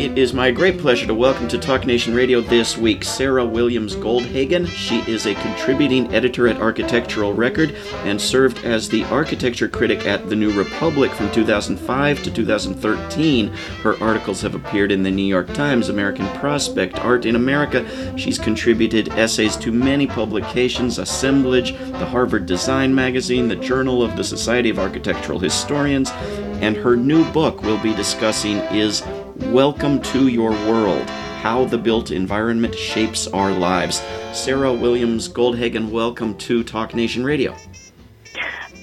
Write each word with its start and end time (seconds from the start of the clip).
It 0.00 0.16
is 0.16 0.32
my 0.32 0.50
great 0.50 0.78
pleasure 0.78 1.06
to 1.06 1.12
welcome 1.12 1.46
to 1.48 1.58
Talk 1.58 1.84
Nation 1.84 2.14
Radio 2.14 2.40
this 2.40 2.74
week 2.74 3.04
Sarah 3.04 3.44
Williams 3.44 3.94
Goldhagen. 3.94 4.66
She 4.66 5.00
is 5.00 5.26
a 5.26 5.34
contributing 5.34 6.14
editor 6.14 6.48
at 6.48 6.56
Architectural 6.56 7.34
Record 7.34 7.74
and 8.04 8.18
served 8.18 8.64
as 8.64 8.88
the 8.88 9.04
architecture 9.04 9.68
critic 9.68 10.06
at 10.06 10.30
The 10.30 10.36
New 10.36 10.52
Republic 10.58 11.10
from 11.10 11.30
2005 11.32 12.22
to 12.22 12.30
2013. 12.30 13.48
Her 13.82 14.02
articles 14.02 14.40
have 14.40 14.54
appeared 14.54 14.90
in 14.90 15.02
the 15.02 15.10
New 15.10 15.22
York 15.22 15.52
Times, 15.52 15.90
American 15.90 16.26
Prospect, 16.38 16.98
Art 17.00 17.26
in 17.26 17.36
America. 17.36 17.86
She's 18.16 18.38
contributed 18.38 19.10
essays 19.10 19.54
to 19.58 19.70
many 19.70 20.06
publications 20.06 20.98
Assemblage, 20.98 21.72
the 21.78 22.06
Harvard 22.06 22.46
Design 22.46 22.94
Magazine, 22.94 23.48
the 23.48 23.56
Journal 23.56 24.02
of 24.02 24.16
the 24.16 24.24
Society 24.24 24.70
of 24.70 24.78
Architectural 24.78 25.38
Historians, 25.38 26.10
and 26.62 26.74
her 26.74 26.96
new 26.96 27.30
book 27.32 27.62
we'll 27.62 27.82
be 27.82 27.94
discussing 27.94 28.56
is 28.72 29.02
Welcome 29.48 30.00
to 30.02 30.28
Your 30.28 30.50
World 30.50 31.10
How 31.40 31.64
the 31.64 31.76
Built 31.76 32.10
Environment 32.10 32.74
Shapes 32.74 33.26
Our 33.26 33.50
Lives. 33.50 34.00
Sarah 34.32 34.72
Williams 34.72 35.28
Goldhagen, 35.28 35.90
welcome 35.90 36.36
to 36.38 36.62
Talk 36.62 36.94
Nation 36.94 37.24
Radio. 37.24 37.56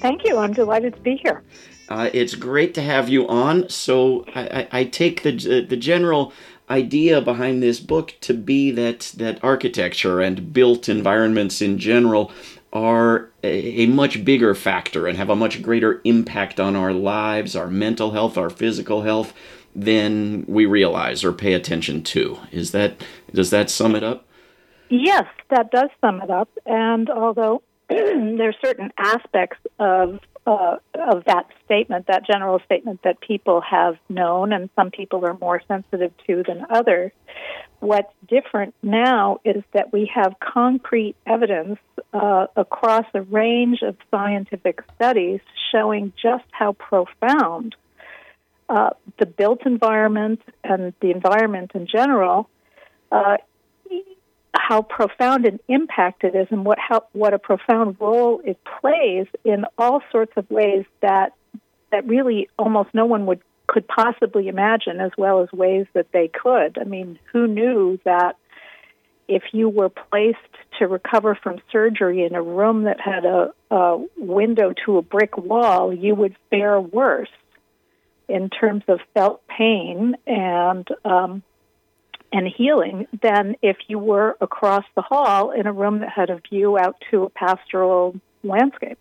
Thank 0.02 0.26
you. 0.26 0.38
I'm 0.38 0.52
delighted 0.52 0.96
to 0.96 1.02
be 1.02 1.16
here. 1.16 1.44
Uh, 1.88 2.10
it's 2.14 2.36
great 2.36 2.74
to 2.74 2.82
have 2.82 3.08
you 3.08 3.28
on. 3.28 3.70
So, 3.70 4.26
I, 4.36 4.42
I, 4.42 4.68
I 4.80 4.84
take 4.84 5.24
the, 5.24 5.32
the 5.68 5.78
general 5.78 6.34
idea 6.70 7.22
behind 7.22 7.64
this 7.64 7.80
book 7.80 8.16
to 8.22 8.34
be 8.34 8.72
that, 8.72 9.14
that 9.16 9.42
architecture 9.44 10.20
and 10.20 10.52
built 10.52 10.90
environments 10.90 11.62
in 11.62 11.80
general 11.80 12.32
are 12.74 13.30
a, 13.44 13.84
a, 13.84 13.86
much 13.86 14.26
bigger 14.26 14.54
factor 14.54 15.08
and 15.08 15.18
have 15.18 15.30
a 15.30 15.36
much 15.36 15.62
greater 15.62 16.02
impact 16.04 16.60
on 16.60 16.76
our 16.76 16.92
lives, 16.92 17.56
our 17.56 17.68
mental 17.68 18.12
health, 18.12 18.38
our 18.38 18.50
physical 18.50 19.04
health, 19.04 19.34
than 19.78 20.44
we 20.48 20.66
realize 20.66 21.24
or 21.24 21.32
pay 21.32 21.54
attention 21.54 22.02
to. 22.02 22.40
Is 22.52 22.72
that 22.72 23.00
does 23.34 23.52
that 23.52 23.70
sum 23.70 23.96
it 23.96 24.04
up? 24.04 24.26
Yes, 24.90 25.26
that 25.50 25.70
does 25.72 25.90
sum 26.02 26.22
it 26.22 26.32
up. 26.32 26.50
And 26.66 27.10
although 27.10 27.62
there 27.90 28.50
are 28.50 28.56
certain 28.66 28.92
aspects 28.98 29.60
of 29.80 30.20
uh, 30.48 30.78
of 30.96 31.26
that 31.26 31.46
statement, 31.66 32.08
that 32.08 32.26
general 32.26 32.60
statement 32.66 33.02
that 33.04 33.20
people 33.20 33.62
have 33.62 33.98
known 34.10 34.54
and 34.54 34.70
some 34.78 34.90
people 34.90 35.26
are 35.26 35.38
more 35.40 35.62
sensitive 35.68 36.12
to 36.26 36.42
than 36.48 36.66
others. 36.70 37.12
What's 37.80 38.12
different 38.28 38.74
now 38.82 39.40
is 39.44 39.62
that 39.74 39.92
we 39.92 40.10
have 40.16 40.36
concrete 40.40 41.16
evidence 41.28 41.78
uh, 42.14 42.48
across 42.56 43.06
a 43.14 43.22
range 43.22 43.82
of 43.84 43.98
scientific 44.10 44.80
studies 44.96 45.42
showing 45.72 46.14
just 46.20 46.46
how 46.52 46.72
profound 46.74 47.76
uh, 48.70 48.92
the 49.20 49.26
built 49.26 49.66
environment 49.66 50.42
and 50.64 50.94
the 51.02 51.12
environment 51.12 51.72
in 51.74 51.88
general, 51.88 52.50
uh, 53.12 53.38
how 54.54 54.82
profound 54.82 55.46
an 55.46 55.60
impact 55.68 56.24
it 56.24 56.36
is, 56.36 56.48
and 56.52 56.66
what 56.66 56.78
how, 56.80 57.04
what 57.14 57.34
a 57.34 57.40
profound 57.40 57.98
role 58.00 58.42
it 58.44 58.60
plays 58.82 59.28
in 59.46 59.66
all 59.78 60.02
sorts 60.12 60.34
of 60.36 60.50
ways 60.50 60.86
that 61.02 61.34
that 61.92 62.06
really 62.06 62.50
almost 62.60 62.90
no 62.94 63.06
one 63.06 63.26
would 63.26 63.42
could 63.68 63.88
possibly 63.88 64.48
imagine, 64.48 65.00
as 65.00 65.12
well 65.18 65.42
as 65.42 65.52
ways 65.52 65.86
that 65.94 66.08
they 66.12 66.30
could. 66.30 66.78
I 66.78 66.86
mean, 66.86 67.20
who 67.32 67.48
knew 67.48 68.00
that 68.06 68.38
if 69.28 69.44
you 69.52 69.68
were 69.70 69.90
placed 69.90 70.38
to 70.80 70.88
recover 70.88 71.36
from 71.36 71.58
surgery 71.72 72.24
in 72.24 72.34
a 72.34 72.42
room 72.42 72.84
that 72.84 73.00
had 73.00 73.26
a, 73.26 73.54
a 73.70 74.06
window 74.18 74.74
to 74.86 74.98
a 74.98 75.02
brick 75.02 75.38
wall, 75.38 75.94
you 75.94 76.16
would 76.16 76.36
fare 76.50 76.80
worse 76.80 77.30
in 78.28 78.50
terms 78.50 78.84
of 78.88 79.00
felt 79.14 79.46
pain 79.48 80.16
and 80.26 80.88
um, 81.06 81.44
and 82.32 82.48
healing 82.48 83.08
than 83.22 83.56
if 83.62 83.78
you 83.88 83.98
were 84.00 84.36
across 84.42 84.84
the 84.96 85.02
hall 85.02 85.52
in 85.52 85.66
a 85.66 85.72
room 85.72 86.00
that 86.00 86.10
had 86.10 86.30
a 86.30 86.42
view 86.50 86.78
out 86.78 86.96
to 87.10 87.24
a 87.24 87.30
pastoral 87.30 88.20
landscape. 88.44 88.98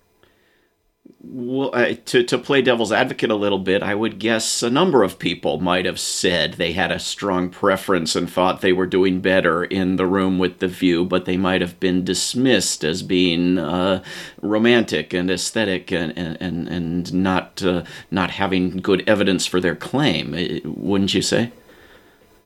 Well, 1.20 1.70
uh, 1.72 1.94
to 2.06 2.22
to 2.22 2.38
play 2.38 2.62
devil's 2.62 2.92
advocate 2.92 3.30
a 3.30 3.34
little 3.34 3.58
bit, 3.58 3.82
I 3.82 3.94
would 3.94 4.18
guess 4.18 4.62
a 4.62 4.70
number 4.70 5.02
of 5.02 5.18
people 5.18 5.60
might 5.60 5.84
have 5.84 6.00
said 6.00 6.54
they 6.54 6.72
had 6.72 6.90
a 6.90 6.98
strong 6.98 7.50
preference 7.50 8.16
and 8.16 8.30
thought 8.30 8.60
they 8.60 8.72
were 8.72 8.86
doing 8.86 9.20
better 9.20 9.64
in 9.64 9.96
the 9.96 10.06
room 10.06 10.38
with 10.38 10.60
the 10.60 10.68
view, 10.68 11.04
but 11.04 11.24
they 11.24 11.36
might 11.36 11.60
have 11.60 11.78
been 11.78 12.04
dismissed 12.04 12.84
as 12.84 13.02
being 13.02 13.58
uh, 13.58 14.02
romantic 14.40 15.12
and 15.12 15.30
aesthetic 15.30 15.92
and 15.92 16.16
and 16.16 16.68
and 16.68 17.12
not 17.12 17.62
uh, 17.62 17.82
not 18.10 18.30
having 18.30 18.78
good 18.78 19.02
evidence 19.08 19.46
for 19.46 19.60
their 19.60 19.76
claim. 19.76 20.32
Wouldn't 20.64 21.14
you 21.14 21.22
say? 21.22 21.52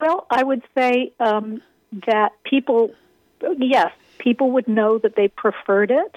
Well, 0.01 0.27
I 0.31 0.43
would 0.43 0.63
say 0.75 1.13
um, 1.21 1.61
that 2.07 2.33
people, 2.45 2.91
yes, 3.59 3.93
people 4.19 4.51
would 4.53 4.67
know 4.67 4.99
that 4.99 5.17
they 5.17 5.29
preferred 5.29 5.91
it 5.91 6.17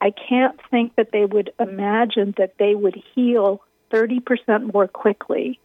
I 0.00 0.10
can't 0.10 0.58
think 0.70 0.96
that 0.96 1.12
they 1.12 1.24
would 1.24 1.52
imagine 1.58 2.34
that 2.38 2.54
they 2.58 2.74
would 2.74 2.96
heal 3.14 3.62
30% 3.92 4.72
more 4.72 4.88
quickly. 4.88 5.60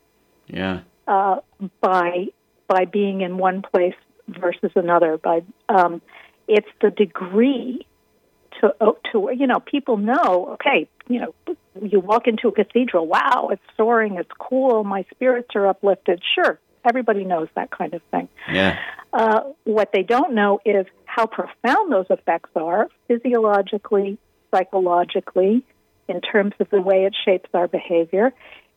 Yeah. 0.47 0.81
Uh, 1.07 1.37
by 1.81 2.27
by 2.67 2.85
being 2.85 3.21
in 3.21 3.37
one 3.37 3.61
place 3.61 3.93
versus 4.27 4.71
another. 4.75 5.17
By 5.17 5.43
um, 5.69 6.01
it's 6.47 6.67
the 6.81 6.89
degree 6.89 7.85
to 8.61 8.75
oh, 8.81 8.97
to 9.11 9.29
you 9.35 9.47
know 9.47 9.59
people 9.59 9.97
know. 9.97 10.53
Okay, 10.53 10.89
you 11.07 11.19
know 11.19 11.55
you 11.81 11.99
walk 11.99 12.27
into 12.27 12.47
a 12.47 12.51
cathedral. 12.51 13.07
Wow, 13.07 13.49
it's 13.51 13.61
soaring. 13.77 14.15
It's 14.15 14.31
cool. 14.39 14.83
My 14.83 15.05
spirits 15.13 15.49
are 15.55 15.67
uplifted. 15.67 16.21
Sure, 16.35 16.59
everybody 16.87 17.23
knows 17.23 17.47
that 17.55 17.71
kind 17.71 17.93
of 17.93 18.01
thing. 18.11 18.27
Yeah. 18.51 18.79
Uh, 19.13 19.41
what 19.63 19.91
they 19.93 20.03
don't 20.03 20.33
know 20.33 20.59
is 20.65 20.85
how 21.05 21.25
profound 21.25 21.91
those 21.91 22.07
effects 22.09 22.49
are 22.55 22.89
physiologically, 23.07 24.17
psychologically, 24.55 25.63
in 26.07 26.21
terms 26.21 26.53
of 26.59 26.69
the 26.69 26.81
way 26.81 27.05
it 27.05 27.15
shapes 27.25 27.49
our 27.53 27.67
behavior. 27.67 28.33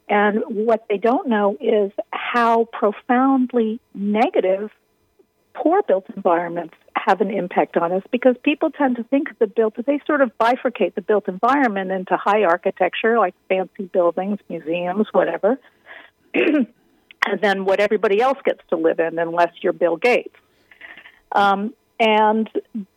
And 0.09 0.43
what 0.49 0.87
they 0.89 0.97
don't 0.97 1.29
know 1.29 1.57
is 1.61 1.93
how 2.11 2.65
profoundly 2.73 3.81
negative 3.95 4.71
poor 5.55 5.83
built 5.83 6.07
environments 6.15 6.75
have 6.95 7.21
an 7.21 7.31
impact 7.31 7.77
on 7.77 7.93
us 7.93 8.03
because 8.11 8.37
people 8.43 8.71
tend 8.71 8.97
to 8.97 9.03
think 9.05 9.31
of 9.31 9.39
the 9.39 9.47
built, 9.47 9.75
they 9.87 10.01
sort 10.07 10.21
of 10.21 10.31
bifurcate 10.39 10.95
the 10.95 11.03
built 11.03 11.29
environment 11.29 11.91
into 11.91 12.17
high 12.17 12.45
architecture, 12.45 13.19
like 13.19 13.35
fancy 13.49 13.85
buildings, 13.85 14.39
museums, 14.49 15.07
whatever, 15.13 15.59
and 16.35 16.67
then 17.41 17.65
what 17.65 17.81
everybody 17.81 18.21
else 18.21 18.39
gets 18.45 18.61
to 18.71 18.77
live 18.77 19.01
in, 19.01 19.19
unless 19.19 19.53
you're 19.63 19.73
Bill 19.73 19.97
Gates. 19.97 20.35
Um, 21.33 21.75
and 22.01 22.49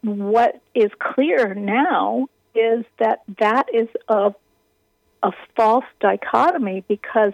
what 0.01 0.61
is 0.75 0.91
clear 0.99 1.53
now 1.53 2.27
is 2.55 2.85
that 2.99 3.21
that 3.39 3.67
is 3.73 3.87
a, 4.07 4.33
a 5.23 5.31
false 5.55 5.85
dichotomy 5.99 6.83
because 6.87 7.33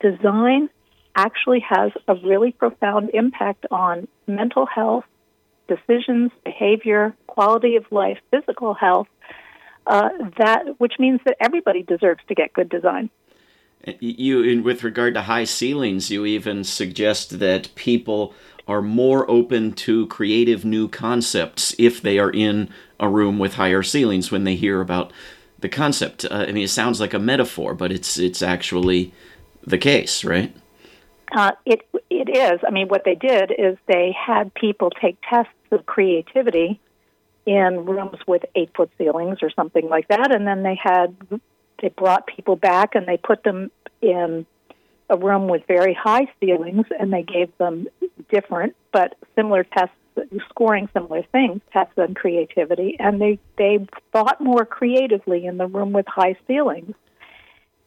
design 0.00 0.68
actually 1.14 1.64
has 1.68 1.90
a 2.06 2.14
really 2.14 2.52
profound 2.52 3.10
impact 3.12 3.66
on 3.70 4.06
mental 4.26 4.66
health, 4.66 5.04
decisions, 5.66 6.30
behavior, 6.44 7.14
quality 7.26 7.76
of 7.76 7.84
life, 7.90 8.18
physical 8.30 8.74
health. 8.74 9.08
Uh, 9.86 10.10
that 10.38 10.78
which 10.78 10.94
means 10.98 11.20
that 11.24 11.36
everybody 11.40 11.82
deserves 11.82 12.20
to 12.28 12.34
get 12.34 12.52
good 12.52 12.68
design. 12.68 13.10
You, 14.00 14.62
with 14.62 14.84
regard 14.84 15.14
to 15.14 15.22
high 15.22 15.44
ceilings, 15.44 16.10
you 16.10 16.26
even 16.26 16.64
suggest 16.64 17.38
that 17.38 17.74
people 17.74 18.34
are 18.68 18.82
more 18.82 19.28
open 19.30 19.72
to 19.72 20.06
creative 20.08 20.64
new 20.64 20.86
concepts 20.86 21.74
if 21.78 22.02
they 22.02 22.18
are 22.18 22.30
in 22.30 22.68
a 23.00 23.08
room 23.08 23.38
with 23.38 23.54
higher 23.54 23.82
ceilings 23.82 24.30
when 24.30 24.44
they 24.44 24.54
hear 24.54 24.80
about 24.82 25.12
the 25.58 25.68
concept. 25.68 26.24
Uh, 26.24 26.44
I 26.48 26.52
mean, 26.52 26.64
it 26.64 26.70
sounds 26.70 27.00
like 27.00 27.14
a 27.14 27.18
metaphor, 27.18 27.74
but 27.74 27.90
it's 27.90 28.18
it's 28.18 28.42
actually 28.42 29.12
the 29.66 29.78
case, 29.78 30.22
right? 30.22 30.54
Uh, 31.32 31.52
it 31.64 31.88
it 32.10 32.28
is. 32.28 32.60
I 32.66 32.70
mean, 32.70 32.88
what 32.88 33.04
they 33.04 33.14
did 33.14 33.52
is 33.56 33.76
they 33.86 34.14
had 34.16 34.52
people 34.54 34.90
take 34.90 35.16
tests 35.28 35.52
of 35.70 35.86
creativity 35.86 36.80
in 37.46 37.86
rooms 37.86 38.18
with 38.26 38.44
eight 38.54 38.70
foot 38.76 38.90
ceilings 38.98 39.38
or 39.42 39.50
something 39.50 39.88
like 39.88 40.08
that, 40.08 40.34
and 40.34 40.46
then 40.46 40.62
they 40.62 40.78
had 40.80 41.16
they 41.80 41.88
brought 41.88 42.26
people 42.26 42.56
back 42.56 42.94
and 42.94 43.06
they 43.06 43.16
put 43.16 43.42
them 43.44 43.70
in 44.02 44.46
a 45.10 45.16
room 45.16 45.48
with 45.48 45.62
very 45.66 45.94
high 45.94 46.26
ceilings, 46.40 46.86
and 46.98 47.12
they 47.12 47.22
gave 47.22 47.56
them 47.58 47.88
different 48.30 48.76
but 48.92 49.14
similar 49.34 49.64
tests 49.64 49.94
scoring 50.50 50.88
similar 50.92 51.22
things, 51.30 51.60
tests 51.72 51.94
on 51.96 52.14
creativity, 52.14 52.96
and 52.98 53.20
they, 53.20 53.38
they 53.56 53.86
thought 54.12 54.40
more 54.40 54.64
creatively 54.64 55.46
in 55.46 55.58
the 55.58 55.66
room 55.66 55.92
with 55.92 56.06
high 56.08 56.36
ceilings. 56.46 56.94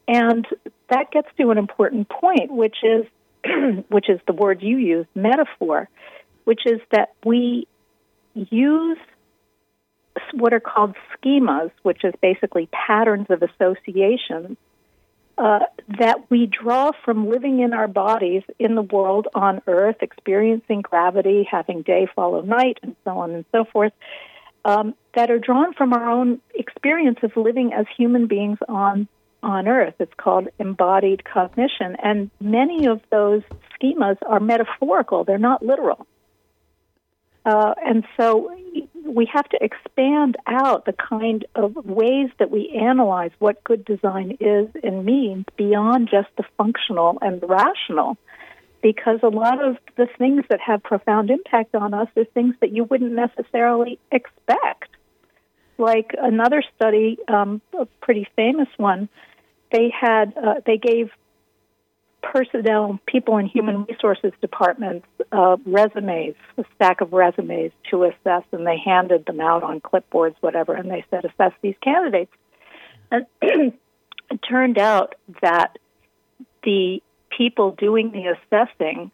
And 0.08 0.46
that 0.88 1.10
gets 1.10 1.28
to 1.38 1.50
an 1.50 1.58
important 1.58 2.08
point, 2.08 2.50
which 2.50 2.76
is 2.82 3.06
which 3.88 4.08
is 4.08 4.20
the 4.26 4.32
word 4.32 4.62
you 4.62 4.76
use, 4.78 5.06
metaphor, 5.14 5.88
which 6.44 6.62
is 6.64 6.80
that 6.90 7.10
we 7.24 7.66
use 8.34 8.98
what 10.34 10.52
are 10.52 10.60
called 10.60 10.94
schemas, 11.16 11.70
which 11.82 12.04
is 12.04 12.14
basically 12.22 12.68
patterns 12.72 13.26
of 13.30 13.42
association 13.42 14.56
uh, 15.38 15.60
that 15.98 16.30
we 16.30 16.46
draw 16.46 16.92
from 17.04 17.28
living 17.28 17.60
in 17.60 17.72
our 17.72 17.88
bodies 17.88 18.42
in 18.58 18.74
the 18.74 18.82
world 18.82 19.28
on 19.34 19.62
Earth, 19.66 19.96
experiencing 20.00 20.82
gravity, 20.82 21.46
having 21.50 21.82
day 21.82 22.06
follow 22.14 22.42
night, 22.42 22.78
and 22.82 22.94
so 23.04 23.18
on 23.18 23.32
and 23.32 23.44
so 23.52 23.64
forth, 23.64 23.92
um, 24.64 24.94
that 25.14 25.30
are 25.30 25.38
drawn 25.38 25.72
from 25.74 25.92
our 25.92 26.08
own 26.10 26.40
experience 26.54 27.18
of 27.22 27.36
living 27.36 27.72
as 27.72 27.86
human 27.96 28.26
beings 28.26 28.58
on 28.68 29.08
on 29.42 29.66
Earth. 29.66 29.94
It's 29.98 30.14
called 30.16 30.48
embodied 30.60 31.24
cognition, 31.24 31.96
and 32.02 32.30
many 32.40 32.86
of 32.86 33.00
those 33.10 33.42
schemas 33.74 34.18
are 34.26 34.38
metaphorical; 34.38 35.24
they're 35.24 35.38
not 35.38 35.64
literal. 35.64 36.06
Uh, 37.44 37.74
and 37.84 38.04
so 38.16 38.54
we 39.04 39.28
have 39.32 39.48
to 39.48 39.58
expand 39.60 40.36
out 40.46 40.84
the 40.84 40.92
kind 40.92 41.44
of 41.54 41.74
ways 41.84 42.28
that 42.38 42.50
we 42.50 42.68
analyze 42.70 43.32
what 43.38 43.62
good 43.64 43.84
design 43.84 44.36
is 44.40 44.68
and 44.82 45.04
means 45.04 45.44
beyond 45.56 46.08
just 46.10 46.28
the 46.36 46.44
functional 46.56 47.18
and 47.20 47.40
the 47.40 47.46
rational. 47.46 48.16
Because 48.80 49.20
a 49.22 49.28
lot 49.28 49.64
of 49.64 49.76
the 49.96 50.08
things 50.18 50.44
that 50.50 50.60
have 50.60 50.82
profound 50.82 51.30
impact 51.30 51.74
on 51.74 51.94
us 51.94 52.08
are 52.16 52.24
things 52.24 52.54
that 52.60 52.72
you 52.72 52.84
wouldn't 52.84 53.12
necessarily 53.12 53.98
expect. 54.10 54.88
Like 55.78 56.14
another 56.20 56.62
study, 56.76 57.18
um, 57.28 57.60
a 57.78 57.86
pretty 58.00 58.26
famous 58.34 58.68
one, 58.76 59.08
they 59.72 59.90
had 59.90 60.36
uh, 60.36 60.54
they 60.66 60.78
gave 60.78 61.10
personnel, 62.22 62.98
people 63.06 63.36
in 63.38 63.46
human 63.46 63.84
resources 63.84 64.32
departments, 64.40 65.06
uh, 65.32 65.56
resumes, 65.66 66.34
a 66.56 66.64
stack 66.74 67.00
of 67.00 67.12
resumes 67.12 67.72
to 67.90 68.04
assess, 68.04 68.44
and 68.52 68.66
they 68.66 68.78
handed 68.78 69.26
them 69.26 69.40
out 69.40 69.62
on 69.62 69.80
clipboards, 69.80 70.36
whatever, 70.40 70.74
and 70.74 70.90
they 70.90 71.04
said, 71.10 71.24
assess 71.24 71.52
these 71.62 71.74
candidates. 71.82 72.32
And 73.10 73.26
it 73.42 73.74
turned 74.48 74.78
out 74.78 75.14
that 75.42 75.78
the 76.62 77.02
people 77.36 77.72
doing 77.72 78.12
the 78.12 78.36
assessing 78.36 79.10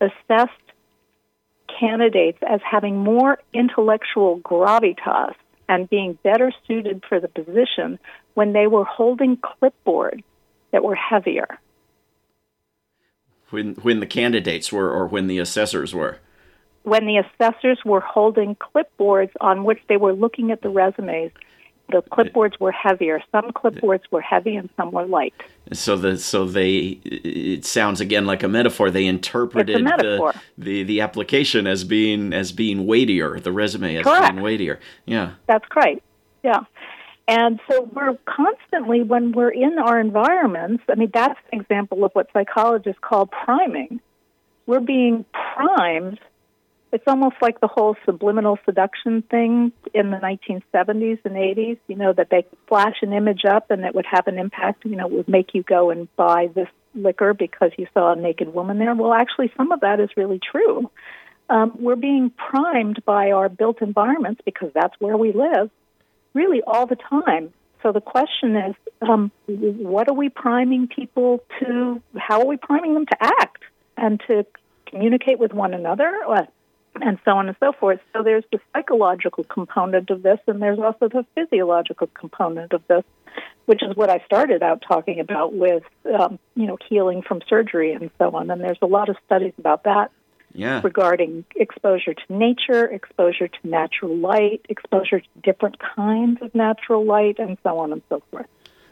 assessed 0.00 0.52
candidates 1.78 2.38
as 2.48 2.60
having 2.68 2.96
more 2.96 3.38
intellectual 3.52 4.38
gravitas 4.40 5.34
and 5.68 5.90
being 5.90 6.18
better 6.22 6.52
suited 6.66 7.04
for 7.08 7.20
the 7.20 7.28
position 7.28 7.98
when 8.34 8.52
they 8.52 8.66
were 8.66 8.84
holding 8.84 9.36
clipboards 9.36 10.22
that 10.70 10.84
were 10.84 10.94
heavier 10.94 11.58
when 13.50 13.74
when 13.76 14.00
the 14.00 14.06
candidates 14.06 14.72
were 14.72 14.90
or 14.90 15.06
when 15.06 15.26
the 15.26 15.38
assessors 15.38 15.94
were? 15.94 16.18
When 16.82 17.06
the 17.06 17.18
assessors 17.18 17.78
were 17.84 18.00
holding 18.00 18.56
clipboards 18.56 19.32
on 19.40 19.64
which 19.64 19.80
they 19.88 19.96
were 19.96 20.12
looking 20.12 20.52
at 20.52 20.62
the 20.62 20.68
resumes, 20.68 21.32
the 21.90 22.02
clipboards 22.02 22.58
were 22.58 22.72
heavier. 22.72 23.20
Some 23.30 23.50
clipboards 23.52 24.02
were 24.10 24.20
heavy 24.20 24.56
and 24.56 24.68
some 24.76 24.90
were 24.90 25.06
light. 25.06 25.34
So 25.72 25.96
the 25.96 26.18
so 26.18 26.44
they 26.44 27.00
it 27.04 27.64
sounds 27.64 28.00
again 28.00 28.26
like 28.26 28.42
a 28.42 28.48
metaphor. 28.48 28.90
They 28.90 29.06
interpreted 29.06 29.82
metaphor. 29.82 30.32
The, 30.58 30.64
the 30.64 30.82
the 30.84 31.00
application 31.00 31.66
as 31.66 31.84
being 31.84 32.32
as 32.32 32.52
being 32.52 32.86
weightier, 32.86 33.38
the 33.38 33.52
resume 33.52 33.96
as 33.96 34.04
Correct. 34.04 34.32
being 34.32 34.42
weightier. 34.42 34.80
Yeah. 35.06 35.32
That's 35.46 35.64
right. 35.74 36.02
Yeah. 36.42 36.64
And 37.28 37.58
so 37.68 37.82
we're 37.92 38.16
constantly, 38.24 39.02
when 39.02 39.32
we're 39.32 39.50
in 39.50 39.78
our 39.78 39.98
environments, 39.98 40.84
I 40.88 40.94
mean, 40.94 41.10
that's 41.12 41.38
an 41.52 41.60
example 41.60 42.04
of 42.04 42.12
what 42.12 42.28
psychologists 42.32 43.00
call 43.00 43.26
priming. 43.26 44.00
We're 44.66 44.80
being 44.80 45.24
primed. 45.32 46.20
It's 46.92 47.04
almost 47.08 47.36
like 47.42 47.60
the 47.60 47.66
whole 47.66 47.96
subliminal 48.04 48.58
seduction 48.64 49.22
thing 49.22 49.72
in 49.92 50.10
the 50.10 50.18
1970s 50.18 51.18
and 51.24 51.34
80s, 51.34 51.78
you 51.88 51.96
know, 51.96 52.12
that 52.12 52.30
they 52.30 52.46
flash 52.68 52.94
an 53.02 53.12
image 53.12 53.44
up 53.44 53.72
and 53.72 53.84
it 53.84 53.94
would 53.94 54.06
have 54.08 54.28
an 54.28 54.38
impact, 54.38 54.84
you 54.84 54.94
know, 54.94 55.06
it 55.06 55.12
would 55.12 55.28
make 55.28 55.52
you 55.52 55.64
go 55.64 55.90
and 55.90 56.08
buy 56.14 56.48
this 56.54 56.68
liquor 56.94 57.34
because 57.34 57.72
you 57.76 57.88
saw 57.92 58.12
a 58.12 58.16
naked 58.16 58.54
woman 58.54 58.78
there. 58.78 58.94
Well, 58.94 59.12
actually, 59.12 59.52
some 59.56 59.72
of 59.72 59.80
that 59.80 59.98
is 59.98 60.10
really 60.16 60.40
true. 60.40 60.90
Um, 61.50 61.72
we're 61.80 61.96
being 61.96 62.30
primed 62.30 63.04
by 63.04 63.32
our 63.32 63.48
built 63.48 63.82
environments 63.82 64.40
because 64.44 64.70
that's 64.74 64.94
where 65.00 65.16
we 65.16 65.32
live 65.32 65.70
really 66.36 66.60
all 66.66 66.86
the 66.86 66.96
time. 66.96 67.52
So 67.82 67.92
the 67.92 68.00
question 68.00 68.56
is, 68.56 68.74
um, 69.00 69.30
what 69.46 70.08
are 70.08 70.14
we 70.14 70.28
priming 70.28 70.86
people 70.88 71.42
to? 71.60 72.02
How 72.16 72.40
are 72.40 72.46
we 72.46 72.56
priming 72.56 72.94
them 72.94 73.06
to 73.06 73.16
act 73.20 73.62
and 73.96 74.20
to 74.28 74.44
communicate 74.86 75.38
with 75.38 75.52
one 75.52 75.72
another, 75.74 76.10
and 77.00 77.18
so 77.24 77.30
on 77.32 77.48
and 77.48 77.56
so 77.60 77.72
forth? 77.72 78.00
So 78.12 78.22
there's 78.22 78.44
the 78.52 78.60
psychological 78.72 79.44
component 79.44 80.10
of 80.10 80.22
this, 80.22 80.40
and 80.46 80.60
there's 80.60 80.78
also 80.78 81.08
the 81.08 81.24
physiological 81.34 82.08
component 82.08 82.72
of 82.72 82.82
this, 82.88 83.04
which 83.66 83.82
is 83.82 83.96
what 83.96 84.10
I 84.10 84.18
started 84.26 84.62
out 84.62 84.82
talking 84.86 85.20
about 85.20 85.54
with, 85.54 85.84
um, 86.18 86.38
you 86.54 86.66
know, 86.66 86.78
healing 86.88 87.22
from 87.22 87.40
surgery 87.48 87.92
and 87.92 88.10
so 88.18 88.30
on. 88.34 88.50
And 88.50 88.60
there's 88.60 88.82
a 88.82 88.86
lot 88.86 89.08
of 89.08 89.16
studies 89.26 89.54
about 89.58 89.84
that 89.84 90.10
yeah. 90.56 90.80
regarding 90.82 91.44
exposure 91.54 92.14
to 92.14 92.32
nature, 92.32 92.86
exposure 92.86 93.48
to 93.48 93.58
natural 93.64 94.16
light, 94.16 94.64
exposure 94.68 95.20
to 95.20 95.26
different 95.42 95.76
kinds 95.78 96.40
of 96.42 96.54
natural 96.54 97.04
light, 97.04 97.38
and 97.38 97.56
so 97.62 97.78
on 97.78 97.92
and 97.92 98.02
so 98.08 98.22
forth. 98.30 98.46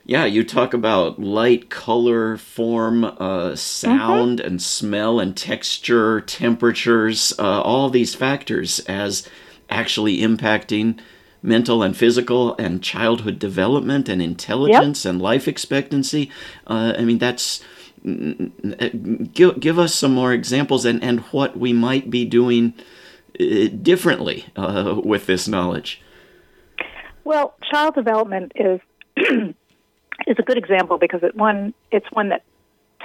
Yeah, 0.07 0.27
you 0.27 0.45
talk 0.45 0.75
about 0.75 1.19
light, 1.19 1.71
color, 1.71 2.37
form, 2.37 3.05
uh, 3.05 3.57
sound, 3.57 4.39
mm-hmm. 4.39 4.47
and 4.47 4.63
smell, 4.63 5.19
and 5.19 5.35
texture, 5.35 6.21
temperatures, 6.21 7.33
uh, 7.39 7.63
all 7.63 7.89
these 7.89 8.15
factors 8.15 8.81
as 8.81 9.27
actually 9.71 10.19
impacting 10.19 11.01
mental 11.43 11.83
and 11.83 11.97
physical 11.97 12.55
and 12.57 12.83
childhood 12.83 13.39
development 13.39 14.09
and 14.09 14.21
intelligence 14.21 15.05
yep. 15.05 15.11
and 15.11 15.23
life 15.23 15.49
expectancy. 15.49 16.31
Uh, 16.67 16.95
I 16.99 17.05
mean, 17.05 17.19
that's 17.19 17.63
give, 18.05 19.59
give 19.61 19.79
us 19.79 19.95
some 19.95 20.15
more 20.15 20.33
examples 20.33 20.85
and, 20.85 21.03
and 21.03 21.21
what 21.33 21.57
we 21.57 21.73
might 21.73 22.11
be 22.11 22.25
doing 22.25 22.75
uh, 23.41 23.69
differently 23.83 24.47
uh, 24.57 25.01
with 25.03 25.27
this 25.27 25.49
knowledge. 25.49 26.03
Well, 27.25 27.55
child 27.71 27.95
development 27.95 28.53
is 28.55 28.81
is 29.17 30.37
a 30.39 30.43
good 30.43 30.59
example 30.59 30.99
because 30.99 31.23
it 31.23 31.35
one 31.35 31.73
it's 31.91 32.07
one 32.13 32.29
that 32.29 32.45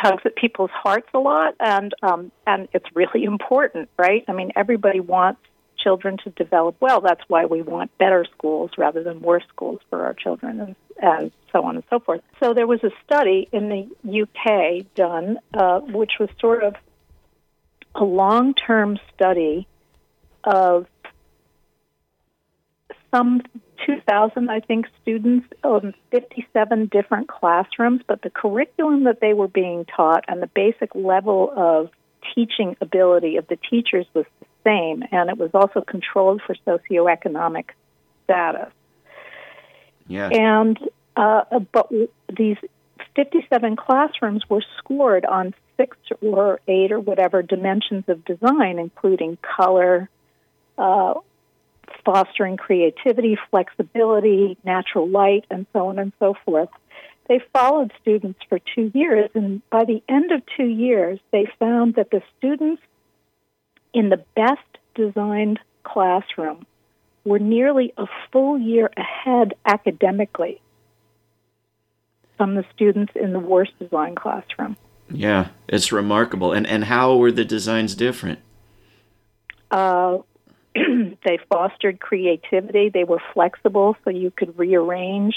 tugs 0.04 0.22
at 0.26 0.36
people's 0.36 0.72
hearts 0.74 1.08
a 1.14 1.20
lot, 1.20 1.56
and 1.60 1.94
um, 2.04 2.32
and 2.46 2.68
it's 2.74 2.86
really 2.94 3.24
important, 3.24 3.90
right? 3.98 4.26
I 4.28 4.34
mean, 4.34 4.52
everybody 4.56 5.00
wants 5.00 5.42
children 5.84 6.18
to 6.24 6.30
develop 6.32 6.76
well. 6.80 7.02
That's 7.02 7.22
why 7.28 7.46
we 7.46 7.62
want 7.62 7.98
better 7.98 8.26
schools 8.38 8.72
rather 8.78 9.04
than 9.04 9.22
worse 9.22 9.44
schools 9.50 9.80
for 9.90 10.06
our 10.06 10.14
children, 10.14 10.60
and, 10.60 10.76
and 11.02 11.32
so 11.52 11.64
on 11.64 11.76
and 11.76 11.84
so 11.90 12.00
forth. 12.00 12.22
So 12.42 12.54
there 12.54 12.68
was 12.68 12.84
a 12.84 12.92
study 13.06 13.48
in 13.52 13.70
the 13.70 14.24
UK 14.24 14.94
done, 14.96 15.40
uh, 15.54 15.80
which 15.80 16.14
was 16.20 16.30
sort 16.40 16.64
of 16.64 16.76
a 17.96 18.04
long 18.04 18.54
term 18.54 18.98
study 19.16 19.68
of 20.44 20.86
some 23.14 23.42
2,000, 23.86 24.50
I 24.50 24.60
think, 24.60 24.86
students 25.02 25.48
in 25.64 25.94
57 26.12 26.90
different 26.92 27.28
classrooms, 27.28 28.02
but 28.08 28.22
the 28.22 28.30
curriculum 28.30 29.06
that 29.06 29.20
they 29.20 29.34
were 29.34 29.48
being 29.48 29.86
taught 29.86 30.26
and 30.28 30.42
the 30.42 30.50
basic 30.54 30.94
level 30.94 31.52
of 31.56 31.90
teaching 32.36 32.76
ability 32.82 33.38
of 33.38 33.48
the 33.48 33.58
teachers 33.70 34.06
was 34.14 34.26
the 34.40 34.46
same, 34.70 35.04
and 35.12 35.30
it 35.30 35.38
was 35.38 35.52
also 35.54 35.82
controlled 35.82 36.42
for 36.46 36.56
socioeconomic 36.68 37.70
status. 38.26 38.72
Yeah. 40.08 40.30
And 40.30 40.80
uh, 41.16 41.60
but 41.72 41.90
these 42.36 42.58
57 43.16 43.76
classrooms 43.76 44.44
were 44.50 44.64
scored 44.78 45.26
on 45.26 45.54
six 45.78 45.98
or 46.22 46.60
eight 46.68 46.92
or 46.92 47.00
whatever 47.00 47.42
dimensions 47.42 48.06
of 48.08 48.24
design, 48.26 48.80
including 48.80 49.38
color, 49.42 50.10
uh, 50.78 51.16
fostering 52.06 52.58
creativity, 52.58 53.38
flexibility, 53.50 54.58
natural 54.64 55.08
light, 55.08 55.46
and 55.50 55.66
so 55.74 55.88
on 55.88 56.00
and 56.00 56.14
so 56.20 56.36
forth. 56.46 56.70
They 57.28 57.42
followed 57.54 57.92
students 58.02 58.40
for 58.50 58.60
two 58.76 58.92
years, 58.94 59.30
and 59.36 59.62
by 59.70 59.86
the 59.86 60.02
end 60.10 60.32
of 60.32 60.42
two 60.58 60.66
years, 60.66 61.20
they 61.32 61.46
found 61.60 61.96
that 61.96 62.10
the 62.10 62.22
students 62.38 62.82
in 63.94 64.10
the 64.10 64.24
best 64.36 64.60
designed 64.96 65.60
classroom 65.84 66.66
were 67.26 67.40
nearly 67.40 67.94
a 67.98 68.06
full 68.32 68.58
year 68.58 68.90
ahead 68.98 69.54
academically 69.66 70.62
from 72.38 72.56
the 72.56 72.64
students 72.74 73.14
in 73.16 73.34
the 73.34 73.40
worst 73.40 73.78
design 73.80 74.16
classroom. 74.16 74.78
Yeah, 75.12 75.50
it's 75.68 75.92
remarkable. 75.92 76.54
And 76.54 76.66
and 76.68 76.86
how 76.86 77.18
were 77.18 77.32
the 77.32 77.46
designs 77.46 77.96
different? 77.96 78.40
Uh, 79.72 80.20
they 80.76 81.40
fostered 81.50 82.00
creativity. 82.00 82.90
They 82.90 83.04
were 83.04 83.22
flexible, 83.34 83.98
so 84.04 84.10
you 84.10 84.32
could 84.32 84.58
rearrange 84.58 85.36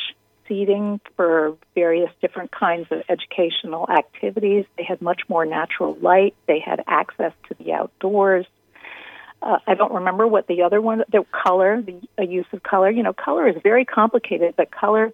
seating 0.53 1.01
for 1.17 1.57
various 1.75 2.11
different 2.21 2.51
kinds 2.53 2.87
of 2.91 3.03
educational 3.09 3.89
activities. 3.89 4.67
They 4.77 4.85
had 4.85 5.01
much 5.01 5.23
more 5.29 5.47
natural 5.47 5.97
light. 6.01 6.35
They 6.47 6.61
had 6.61 6.85
access 6.87 7.33
to 7.49 7.55
the 7.59 7.73
outdoors. 7.73 8.45
Uh, 9.41 9.59
I 9.67 9.75
don't 9.75 9.95
remember 9.95 10.27
what 10.27 10.47
the 10.47 10.63
other 10.63 10.81
one, 10.81 11.05
the 11.11 11.25
color, 11.33 11.81
the 11.81 12.01
a 12.19 12.27
use 12.27 12.47
of 12.53 12.63
color. 12.63 12.91
You 12.91 13.03
know, 13.03 13.15
color 13.15 13.49
is 13.49 13.57
very 13.63 13.85
complicated, 13.85 14.55
but 14.57 14.71
color, 14.71 15.13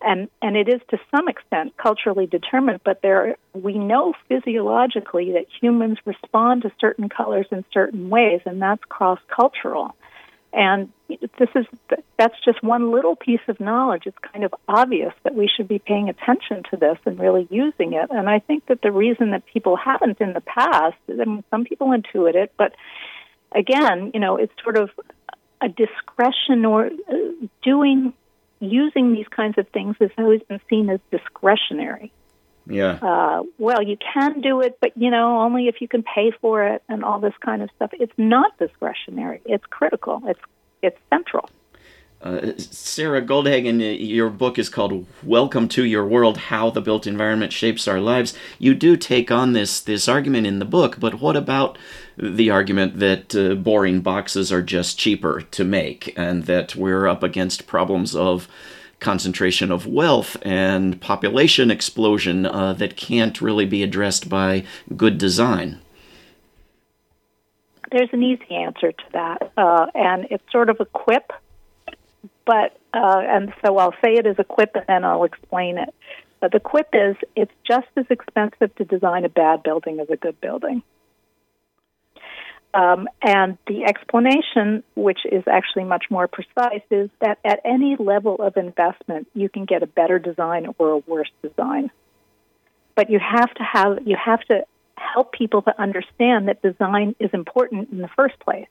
and 0.00 0.28
and 0.40 0.56
it 0.56 0.68
is 0.68 0.80
to 0.90 0.98
some 1.14 1.28
extent 1.28 1.76
culturally 1.76 2.26
determined. 2.26 2.80
But 2.84 3.02
there, 3.02 3.36
we 3.52 3.76
know 3.76 4.14
physiologically 4.28 5.32
that 5.32 5.46
humans 5.60 5.98
respond 6.04 6.62
to 6.62 6.72
certain 6.80 7.08
colors 7.08 7.46
in 7.50 7.64
certain 7.74 8.08
ways, 8.08 8.40
and 8.46 8.62
that's 8.62 8.82
cross 8.84 9.18
cultural. 9.28 9.96
And 10.52 10.92
this 11.08 11.48
is 11.54 11.66
that's 12.18 12.34
just 12.44 12.62
one 12.62 12.92
little 12.92 13.16
piece 13.16 13.40
of 13.48 13.58
knowledge. 13.58 14.02
It's 14.06 14.18
kind 14.32 14.44
of 14.44 14.54
obvious 14.68 15.12
that 15.24 15.34
we 15.34 15.48
should 15.48 15.66
be 15.66 15.78
paying 15.78 16.08
attention 16.08 16.62
to 16.70 16.76
this 16.76 16.98
and 17.06 17.18
really 17.18 17.48
using 17.50 17.94
it. 17.94 18.10
And 18.10 18.28
I 18.28 18.38
think 18.38 18.66
that 18.66 18.82
the 18.82 18.92
reason 18.92 19.30
that 19.30 19.44
people 19.46 19.76
haven't 19.76 20.20
in 20.20 20.34
the 20.34 20.42
past, 20.42 20.96
I 21.08 21.24
mean, 21.24 21.44
some 21.50 21.64
people 21.64 21.88
intuit 21.88 22.34
it, 22.34 22.52
but 22.58 22.74
again, 23.54 24.10
you 24.14 24.20
know, 24.20 24.36
it's 24.36 24.52
sort 24.62 24.76
of 24.76 24.90
a 25.62 25.68
discretion 25.68 26.64
or 26.64 26.86
uh, 26.86 27.14
doing 27.62 28.12
using 28.60 29.12
these 29.12 29.26
kinds 29.28 29.58
of 29.58 29.66
things 29.68 29.96
has 30.00 30.10
always 30.16 30.42
been 30.42 30.60
seen 30.70 30.88
as 30.88 31.00
discretionary. 31.10 32.12
Yeah. 32.66 32.98
Uh, 33.02 33.42
well, 33.58 33.82
you 33.82 33.96
can 34.12 34.40
do 34.40 34.60
it, 34.60 34.78
but 34.80 34.96
you 34.96 35.10
know, 35.10 35.40
only 35.40 35.68
if 35.68 35.80
you 35.80 35.88
can 35.88 36.02
pay 36.02 36.30
for 36.40 36.64
it 36.64 36.82
and 36.88 37.04
all 37.04 37.18
this 37.18 37.34
kind 37.44 37.62
of 37.62 37.70
stuff. 37.76 37.90
It's 37.92 38.12
not 38.16 38.56
discretionary. 38.58 39.40
It's 39.44 39.64
critical. 39.66 40.22
It's 40.26 40.40
it's 40.82 40.98
central. 41.10 41.48
Uh, 42.22 42.52
Sarah 42.56 43.20
Goldhagen, 43.20 43.80
uh, 43.80 43.98
your 43.98 44.30
book 44.30 44.56
is 44.56 44.68
called 44.68 45.06
"Welcome 45.24 45.66
to 45.68 45.84
Your 45.84 46.06
World: 46.06 46.36
How 46.36 46.70
the 46.70 46.80
Built 46.80 47.04
Environment 47.04 47.52
Shapes 47.52 47.88
Our 47.88 47.98
Lives." 47.98 48.32
You 48.60 48.74
do 48.74 48.96
take 48.96 49.32
on 49.32 49.54
this 49.54 49.80
this 49.80 50.08
argument 50.08 50.46
in 50.46 50.60
the 50.60 50.64
book, 50.64 51.00
but 51.00 51.20
what 51.20 51.36
about 51.36 51.76
the 52.16 52.48
argument 52.48 53.00
that 53.00 53.34
uh, 53.34 53.54
boring 53.56 54.02
boxes 54.02 54.52
are 54.52 54.62
just 54.62 55.00
cheaper 55.00 55.42
to 55.50 55.64
make, 55.64 56.12
and 56.16 56.44
that 56.44 56.76
we're 56.76 57.08
up 57.08 57.24
against 57.24 57.66
problems 57.66 58.14
of 58.14 58.46
concentration 59.02 59.70
of 59.70 59.86
wealth 59.86 60.36
and 60.42 61.00
population 61.00 61.70
explosion 61.70 62.46
uh, 62.46 62.72
that 62.74 62.96
can't 62.96 63.42
really 63.42 63.66
be 63.66 63.82
addressed 63.82 64.28
by 64.28 64.64
good 64.96 65.18
design? 65.18 65.80
There's 67.90 68.08
an 68.12 68.22
easy 68.22 68.54
answer 68.54 68.92
to 68.92 69.04
that, 69.12 69.52
uh, 69.58 69.86
and 69.94 70.26
it's 70.30 70.44
sort 70.50 70.70
of 70.70 70.80
a 70.80 70.86
quip, 70.86 71.30
but 72.46 72.78
uh, 72.94 73.20
and 73.22 73.52
so 73.62 73.76
I'll 73.76 73.94
say 74.02 74.14
it 74.14 74.26
as 74.26 74.36
a 74.38 74.44
quip 74.44 74.70
and 74.74 74.84
then 74.88 75.04
I'll 75.04 75.24
explain 75.24 75.76
it. 75.76 75.94
But 76.40 76.52
the 76.52 76.60
quip 76.60 76.88
is 76.94 77.16
it's 77.36 77.52
just 77.66 77.88
as 77.96 78.06
expensive 78.08 78.74
to 78.76 78.84
design 78.84 79.24
a 79.24 79.28
bad 79.28 79.62
building 79.62 80.00
as 80.00 80.08
a 80.08 80.16
good 80.16 80.40
building. 80.40 80.82
Um, 82.74 83.06
and 83.20 83.58
the 83.66 83.84
explanation, 83.84 84.82
which 84.94 85.20
is 85.30 85.44
actually 85.46 85.84
much 85.84 86.06
more 86.10 86.26
precise, 86.26 86.82
is 86.90 87.10
that 87.20 87.38
at 87.44 87.60
any 87.64 87.96
level 87.98 88.36
of 88.36 88.56
investment, 88.56 89.28
you 89.34 89.50
can 89.50 89.66
get 89.66 89.82
a 89.82 89.86
better 89.86 90.18
design 90.18 90.68
or 90.78 90.90
a 90.92 90.98
worse 90.98 91.30
design. 91.42 91.90
But 92.94 93.10
you 93.10 93.18
have 93.18 93.52
to 93.54 93.62
have 93.62 93.98
you 94.06 94.16
have 94.22 94.40
to 94.44 94.64
help 94.96 95.32
people 95.32 95.62
to 95.62 95.80
understand 95.80 96.48
that 96.48 96.62
design 96.62 97.14
is 97.18 97.30
important 97.32 97.90
in 97.90 97.98
the 97.98 98.08
first 98.16 98.38
place. 98.40 98.68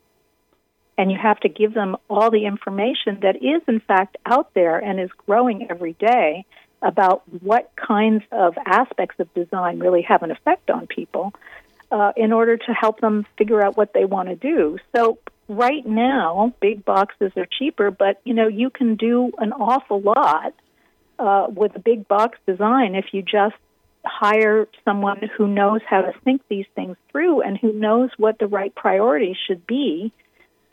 And 0.98 1.12
you 1.12 1.17
have 1.17 1.39
to 1.41 1.50
give 1.50 1.74
them 1.74 1.98
all 2.10 2.31
the 2.31 2.46
information 2.46 3.20
that 3.22 3.38
is 3.38 3.62
in 3.67 3.79
fact 3.81 4.17
out 4.25 4.53
there 4.53 4.77
and 4.77 5.00
is 5.00 5.10
growing 5.25 5.67
every 5.70 5.93
day 5.93 6.46
about 6.81 7.24
what 7.41 7.72
kinds 7.75 8.24
of 8.31 8.55
aspects 8.65 9.20
of 9.20 9.31
design 9.34 9.79
really 9.79 10.01
have 10.01 10.24
an 10.24 10.31
effect 10.31 10.70
on 10.72 10.88
people 10.88 11.34
uh, 11.91 12.13
in 12.15 12.31
order 12.31 12.57
to 12.57 12.74
help 12.74 13.01
them 13.01 13.25
figure 13.38 13.62
out 13.62 13.77
what 13.77 13.93
they 13.93 14.05
want 14.05 14.29
to 14.29 14.36
do. 14.36 14.77
So 14.95 15.19
right 15.48 15.86
now, 15.86 16.53
big 16.62 16.86
boxes 16.86 17.31
are 17.36 17.48
cheaper, 17.60 17.91
but 17.91 18.21
you 18.24 18.33
know 18.33 18.48
you 18.48 18.69
can 18.69 18.95
do 18.95 19.31
an 19.38 19.51
awful 19.53 20.01
lot 20.01 20.53
uh, 21.19 21.48
with 21.50 21.75
a 21.75 21.79
big 21.79 22.07
box 22.07 22.38
design 22.48 22.95
if 22.95 23.05
you 23.12 23.21
just 23.21 23.55
hire 24.03 24.67
someone 24.83 25.21
who 25.38 25.48
knows 25.48 25.81
how 25.88 26.01
to 26.01 26.13
think 26.24 26.41
these 26.50 26.65
things 26.75 26.98
through 27.12 27.41
and 27.41 27.57
who 27.57 27.71
knows 27.71 28.10
what 28.17 28.39
the 28.39 28.48
right 28.48 28.74
priorities 28.74 29.36
should 29.48 29.67
be 29.67 30.12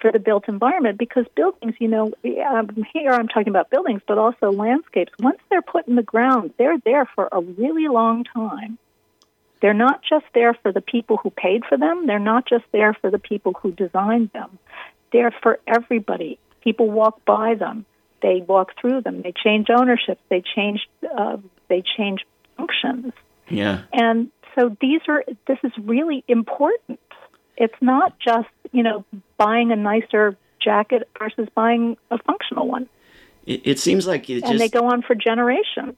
for 0.01 0.13
the 0.13 0.19
built 0.19 0.49
environment 0.49 0.99
because 0.99 1.27
buildings, 1.35 1.75
you 1.79 1.89
know, 1.89 2.13
um, 2.49 2.87
here 2.93 3.11
I'm 3.11 3.29
talking 3.29 3.49
about 3.49 3.69
buildings, 3.69 4.01
but 4.07 4.17
also 4.17 4.51
landscapes. 4.51 5.13
Once 5.19 5.39
they're 5.51 5.61
put 5.61 5.89
in 5.89 5.97
the 5.97 6.03
ground, 6.03 6.55
they're 6.57 6.79
there 6.85 7.05
for 7.15 7.29
a 7.31 7.41
really 7.41 7.89
long 7.89 8.25
time. 8.25 8.79
They're 9.61 9.75
not 9.75 10.03
just 10.09 10.27
there 10.35 10.55
for 10.55 10.73
the 10.73 10.81
people 10.81 11.17
who 11.17 11.31
paid 11.31 11.65
for 11.69 11.77
them. 11.77 12.07
They're 12.07 12.19
not 12.19 12.47
just 12.49 12.65
there 12.73 12.95
for 12.95 13.11
the 13.11 13.19
people 13.19 13.55
who 13.55 13.73
designed 13.73 14.31
them. 14.33 14.59
They're 15.13 15.35
for 15.43 15.59
everybody. 15.67 16.39
People 16.63 16.91
walk 16.91 17.25
by 17.25 17.55
them. 17.55 17.85
They 18.23 18.45
walk 18.47 18.73
through 18.81 19.03
them. 19.03 19.23
They 19.23 19.33
change 19.33 19.69
ownership. 19.71 20.19
They 20.29 20.43
change. 20.55 20.89
Uh, 21.17 21.39
they 21.69 21.83
change 21.97 22.27
functions. 22.57 23.13
Yeah. 23.49 23.83
And 23.93 24.31
so 24.55 24.77
these 24.81 25.01
are. 25.09 25.25
This 25.47 25.59
is 25.65 25.73
really 25.79 26.25
important. 26.29 27.01
It's 27.57 27.81
not 27.81 28.19
just 28.19 28.49
you 28.73 28.83
know 28.83 29.05
buying 29.37 29.73
a 29.73 29.77
nicer 29.77 30.37
jacket 30.61 31.09
versus 31.19 31.49
buying 31.55 31.97
a 32.11 32.19
functional 32.19 32.69
one. 32.69 32.89
It, 33.47 33.63
it 33.65 33.79
seems 33.79 34.07
like 34.07 34.29
it 34.29 34.41
just, 34.41 34.53
and 34.53 34.61
they 34.61 34.69
go 34.69 34.87
on 34.87 35.03
for 35.03 35.15
generations 35.15 35.95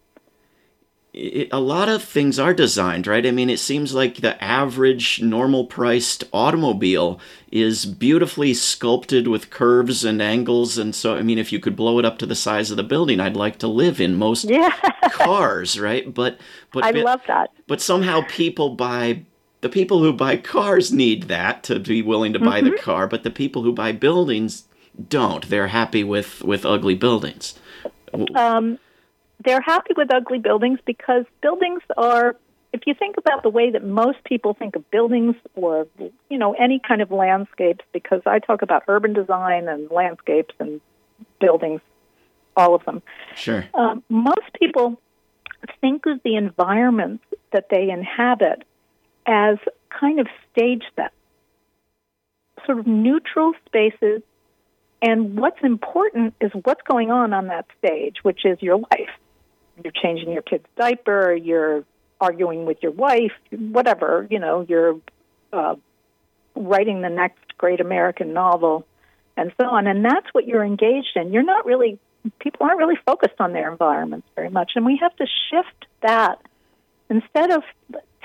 it, 1.12 1.48
a 1.50 1.60
lot 1.60 1.88
of 1.88 2.04
things 2.04 2.38
are 2.38 2.54
designed, 2.54 3.06
right? 3.06 3.26
I 3.26 3.30
mean, 3.30 3.50
it 3.50 3.58
seems 3.58 3.94
like 3.94 4.16
the 4.16 4.42
average 4.42 5.20
normal 5.20 5.64
priced 5.66 6.24
automobile 6.32 7.20
is 7.50 7.84
beautifully 7.84 8.54
sculpted 8.54 9.26
with 9.26 9.50
curves 9.50 10.04
and 10.04 10.22
angles. 10.22 10.78
And 10.78 10.94
so, 10.94 11.16
I 11.16 11.22
mean, 11.22 11.38
if 11.38 11.52
you 11.52 11.58
could 11.58 11.74
blow 11.74 11.98
it 11.98 12.04
up 12.04 12.18
to 12.18 12.26
the 12.26 12.36
size 12.36 12.70
of 12.70 12.76
the 12.76 12.84
building, 12.84 13.18
I'd 13.18 13.36
like 13.36 13.58
to 13.58 13.68
live 13.68 14.00
in 14.00 14.14
most 14.16 14.44
yeah. 14.44 14.70
cars, 15.10 15.80
right? 15.80 16.12
But, 16.12 16.38
but, 16.72 16.84
I 16.84 16.90
love 16.92 17.22
that. 17.26 17.50
But 17.66 17.80
somehow 17.80 18.22
people 18.28 18.70
buy 18.70 19.24
the 19.62 19.68
people 19.68 19.98
who 19.98 20.12
buy 20.12 20.36
cars 20.36 20.92
need 20.92 21.24
that 21.24 21.62
to 21.64 21.78
be 21.78 22.02
willing 22.02 22.32
to 22.32 22.38
buy 22.38 22.60
mm-hmm. 22.60 22.70
the 22.70 22.78
car, 22.78 23.06
but 23.06 23.24
the 23.24 23.30
people 23.30 23.62
who 23.62 23.72
buy 23.72 23.92
buildings 23.92 24.64
don't. 25.08 25.48
They're 25.48 25.68
happy 25.68 26.02
with, 26.02 26.42
with 26.42 26.64
ugly 26.64 26.94
buildings. 26.94 27.58
Um, 28.34 28.78
they're 29.44 29.60
happy 29.60 29.94
with 29.96 30.12
ugly 30.12 30.38
buildings 30.38 30.78
because 30.84 31.24
buildings 31.42 31.82
are 31.96 32.36
if 32.72 32.82
you 32.86 32.94
think 32.94 33.16
about 33.16 33.42
the 33.42 33.48
way 33.48 33.70
that 33.70 33.84
most 33.84 34.22
people 34.24 34.54
think 34.54 34.76
of 34.76 34.88
buildings 34.90 35.34
or 35.54 35.86
you 36.28 36.38
know 36.38 36.52
any 36.54 36.80
kind 36.86 37.02
of 37.02 37.10
landscapes 37.10 37.84
because 37.92 38.22
I 38.26 38.38
talk 38.38 38.62
about 38.62 38.84
urban 38.88 39.12
design 39.12 39.68
and 39.68 39.90
landscapes 39.90 40.54
and 40.60 40.80
buildings 41.40 41.80
all 42.56 42.74
of 42.74 42.84
them. 42.84 43.02
Sure. 43.34 43.64
Um, 43.74 44.02
most 44.08 44.52
people 44.58 45.00
think 45.80 46.04
of 46.06 46.20
the 46.24 46.36
environments 46.36 47.24
that 47.52 47.66
they 47.70 47.90
inhabit 47.90 48.64
as 49.26 49.56
kind 49.88 50.20
of 50.20 50.26
stage 50.52 50.82
set 50.96 51.12
sort 52.66 52.78
of 52.78 52.86
neutral 52.86 53.52
spaces 53.66 54.22
and 55.02 55.38
what's 55.38 55.60
important 55.62 56.34
is 56.40 56.50
what's 56.62 56.82
going 56.82 57.10
on 57.10 57.32
on 57.32 57.46
that 57.46 57.66
stage 57.78 58.16
which 58.22 58.44
is 58.44 58.60
your 58.60 58.76
life 58.76 59.10
you're 59.84 59.92
changing 59.92 60.32
your 60.32 60.42
kid's 60.42 60.66
diaper, 60.76 61.34
you're 61.34 61.84
arguing 62.20 62.66
with 62.66 62.78
your 62.82 62.92
wife, 62.92 63.32
whatever, 63.50 64.26
you 64.30 64.38
know, 64.38 64.64
you're 64.68 65.00
uh, 65.52 65.74
writing 66.54 67.00
the 67.02 67.08
next 67.08 67.56
great 67.56 67.80
American 67.80 68.32
novel, 68.32 68.86
and 69.36 69.52
so 69.60 69.66
on. 69.66 69.86
And 69.86 70.04
that's 70.04 70.26
what 70.32 70.46
you're 70.46 70.64
engaged 70.64 71.16
in. 71.16 71.32
You're 71.32 71.42
not 71.42 71.64
really, 71.64 71.98
people 72.38 72.66
aren't 72.66 72.78
really 72.78 72.98
focused 73.06 73.40
on 73.40 73.52
their 73.52 73.70
environments 73.70 74.26
very 74.34 74.50
much. 74.50 74.72
And 74.74 74.84
we 74.84 74.98
have 75.00 75.16
to 75.16 75.26
shift 75.50 75.86
that. 76.02 76.40
Instead 77.08 77.50
of 77.50 77.62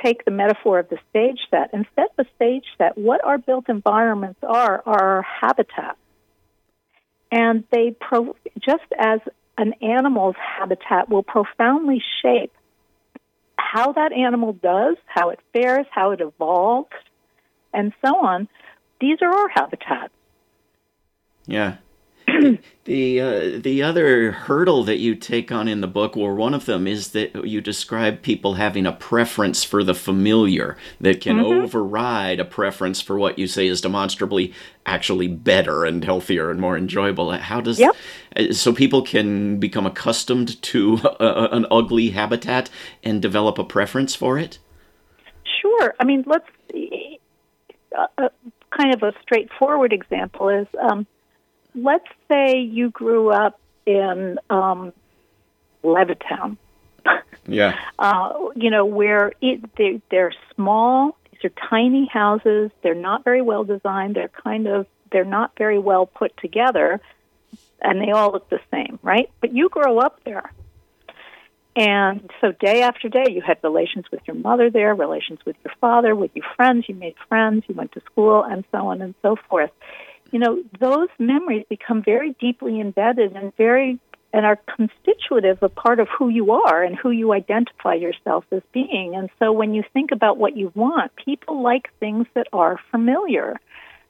take 0.03 0.25
the 0.25 0.31
metaphor 0.31 0.79
of 0.79 0.89
the 0.89 0.97
stage 1.09 1.39
set, 1.49 1.71
instead 1.73 2.05
of 2.05 2.15
the 2.17 2.25
stage 2.35 2.65
set, 2.77 2.97
what 2.97 3.23
our 3.23 3.37
built 3.37 3.69
environments 3.69 4.39
are, 4.43 4.83
are 4.85 5.01
our 5.01 5.21
habitat. 5.21 5.97
And 7.31 7.63
they, 7.71 7.95
pro- 7.99 8.35
just 8.59 8.83
as 8.97 9.19
an 9.57 9.73
animal's 9.81 10.35
habitat 10.37 11.09
will 11.09 11.23
profoundly 11.23 12.03
shape 12.21 12.53
how 13.57 13.93
that 13.93 14.13
animal 14.13 14.53
does, 14.53 14.95
how 15.05 15.29
it 15.29 15.39
fares, 15.53 15.85
how 15.91 16.11
it 16.11 16.21
evolves, 16.21 16.89
and 17.73 17.93
so 18.03 18.25
on. 18.25 18.47
These 19.01 19.17
are 19.21 19.33
our 19.33 19.49
habitats. 19.49 20.13
Yeah. 21.45 21.77
the 22.85 23.21
uh, 23.21 23.59
the 23.59 23.81
other 23.81 24.31
hurdle 24.31 24.83
that 24.83 24.97
you 24.97 25.15
take 25.15 25.51
on 25.51 25.67
in 25.67 25.81
the 25.81 25.87
book, 25.87 26.15
or 26.15 26.35
one 26.35 26.53
of 26.53 26.65
them, 26.65 26.87
is 26.87 27.11
that 27.11 27.45
you 27.45 27.61
describe 27.61 28.21
people 28.21 28.55
having 28.55 28.85
a 28.85 28.91
preference 28.91 29.63
for 29.63 29.83
the 29.83 29.93
familiar 29.93 30.77
that 30.99 31.21
can 31.21 31.37
mm-hmm. 31.37 31.63
override 31.63 32.39
a 32.39 32.45
preference 32.45 33.01
for 33.01 33.17
what 33.17 33.39
you 33.39 33.47
say 33.47 33.67
is 33.67 33.81
demonstrably 33.81 34.53
actually 34.85 35.27
better 35.27 35.85
and 35.85 36.03
healthier 36.03 36.51
and 36.51 36.59
more 36.59 36.77
enjoyable. 36.77 37.31
How 37.31 37.61
does 37.61 37.79
yep. 37.79 37.95
Uh, 38.35 38.51
so 38.51 38.73
people 38.73 39.01
can 39.01 39.59
become 39.59 39.85
accustomed 39.85 40.61
to 40.61 40.99
a, 41.19 41.49
an 41.51 41.65
ugly 41.71 42.09
habitat 42.11 42.69
and 43.03 43.21
develop 43.21 43.57
a 43.57 43.63
preference 43.63 44.15
for 44.15 44.37
it? 44.37 44.59
Sure. 45.61 45.93
I 45.99 46.03
mean, 46.03 46.23
let's. 46.27 46.45
Uh, 47.97 48.07
uh 48.17 48.29
kind 48.75 48.93
of 48.93 49.03
a 49.03 49.13
straightforward 49.21 49.93
example 49.93 50.49
is 50.49 50.67
um, 50.89 51.07
let's 51.75 52.07
say 52.27 52.59
you 52.59 52.89
grew 52.89 53.29
up 53.29 53.59
in 53.85 54.39
um, 54.49 54.93
Levittown. 55.83 56.57
Yeah. 57.47 57.77
Uh, 57.99 58.49
you 58.55 58.71
know, 58.71 58.85
where 58.85 59.33
it, 59.39 59.61
they, 59.75 60.01
they're 60.09 60.33
small, 60.55 61.15
these 61.31 61.45
are 61.45 61.69
tiny 61.69 62.07
houses, 62.11 62.71
they're 62.81 62.95
not 62.95 63.23
very 63.23 63.43
well 63.43 63.63
designed, 63.63 64.15
they're 64.15 64.29
kind 64.29 64.65
of, 64.65 64.87
they're 65.11 65.25
not 65.25 65.51
very 65.55 65.77
well 65.77 66.07
put 66.07 66.35
together, 66.37 66.99
and 67.81 68.01
they 68.01 68.09
all 68.09 68.31
look 68.31 68.49
the 68.49 68.59
same, 68.71 68.97
right? 69.03 69.29
But 69.41 69.53
you 69.53 69.69
grow 69.69 69.99
up 69.99 70.23
there. 70.23 70.51
And 71.75 72.31
so 72.41 72.51
day 72.53 72.81
after 72.81 73.09
day, 73.09 73.27
you 73.29 73.41
had 73.41 73.59
relations 73.61 74.05
with 74.11 74.21
your 74.25 74.37
mother 74.37 74.69
there, 74.69 74.95
relations 74.95 75.39
with 75.45 75.57
your 75.63 75.73
father, 75.79 76.15
with 76.15 76.31
your 76.33 76.45
friends, 76.55 76.85
you 76.87 76.95
made 76.95 77.15
friends, 77.27 77.65
you 77.67 77.75
went 77.75 77.91
to 77.91 78.01
school, 78.11 78.43
and 78.43 78.63
so 78.71 78.87
on 78.87 79.01
and 79.01 79.13
so 79.21 79.35
forth. 79.49 79.71
You 80.35 80.39
know, 80.39 80.61
those 80.81 81.07
memories 81.17 81.65
become 81.69 82.03
very 82.03 82.35
deeply 82.41 82.81
embedded 82.81 83.37
and 83.37 83.55
very 83.55 83.99
and 84.33 84.45
are 84.45 84.59
constitutive 84.75 85.63
of 85.63 85.73
part 85.75 86.01
of 86.01 86.09
who 86.09 86.27
you 86.27 86.51
are 86.51 86.83
and 86.83 86.93
who 86.93 87.09
you 87.09 87.31
identify 87.31 87.93
yourself 87.93 88.43
as 88.51 88.61
being. 88.73 89.15
And 89.15 89.29
so 89.39 89.53
when 89.53 89.73
you 89.73 89.81
think 89.93 90.11
about 90.11 90.37
what 90.37 90.57
you 90.57 90.73
want, 90.75 91.15
people 91.15 91.63
like 91.63 91.89
things 92.01 92.27
that 92.33 92.47
are 92.51 92.77
familiar. 92.91 93.61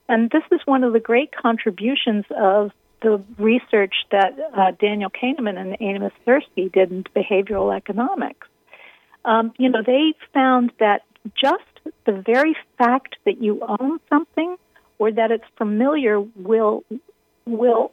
And 0.09 0.31
this 0.31 0.41
is 0.51 0.61
one 0.65 0.83
of 0.83 0.93
the 0.93 0.99
great 0.99 1.31
contributions 1.31 2.25
of 2.35 2.71
the 3.03 3.23
research 3.37 3.93
that 4.09 4.33
uh, 4.51 4.71
Daniel 4.81 5.11
Kahneman 5.11 5.59
and 5.59 5.77
Amos 5.79 6.11
Tversky 6.25 6.71
did 6.71 6.89
in 6.89 7.03
behavioral 7.15 7.71
economics. 7.71 8.47
Um, 9.25 9.53
you 9.59 9.69
know, 9.69 9.83
they 9.85 10.15
found 10.33 10.71
that 10.79 11.03
just 11.39 11.61
the 12.07 12.13
very 12.13 12.57
fact 12.79 13.17
that 13.25 13.43
you 13.43 13.61
own 13.79 13.99
something 14.09 14.57
or 14.99 15.11
that 15.11 15.31
it's 15.31 15.45
familiar 15.57 16.19
will 16.19 16.83
will 17.45 17.91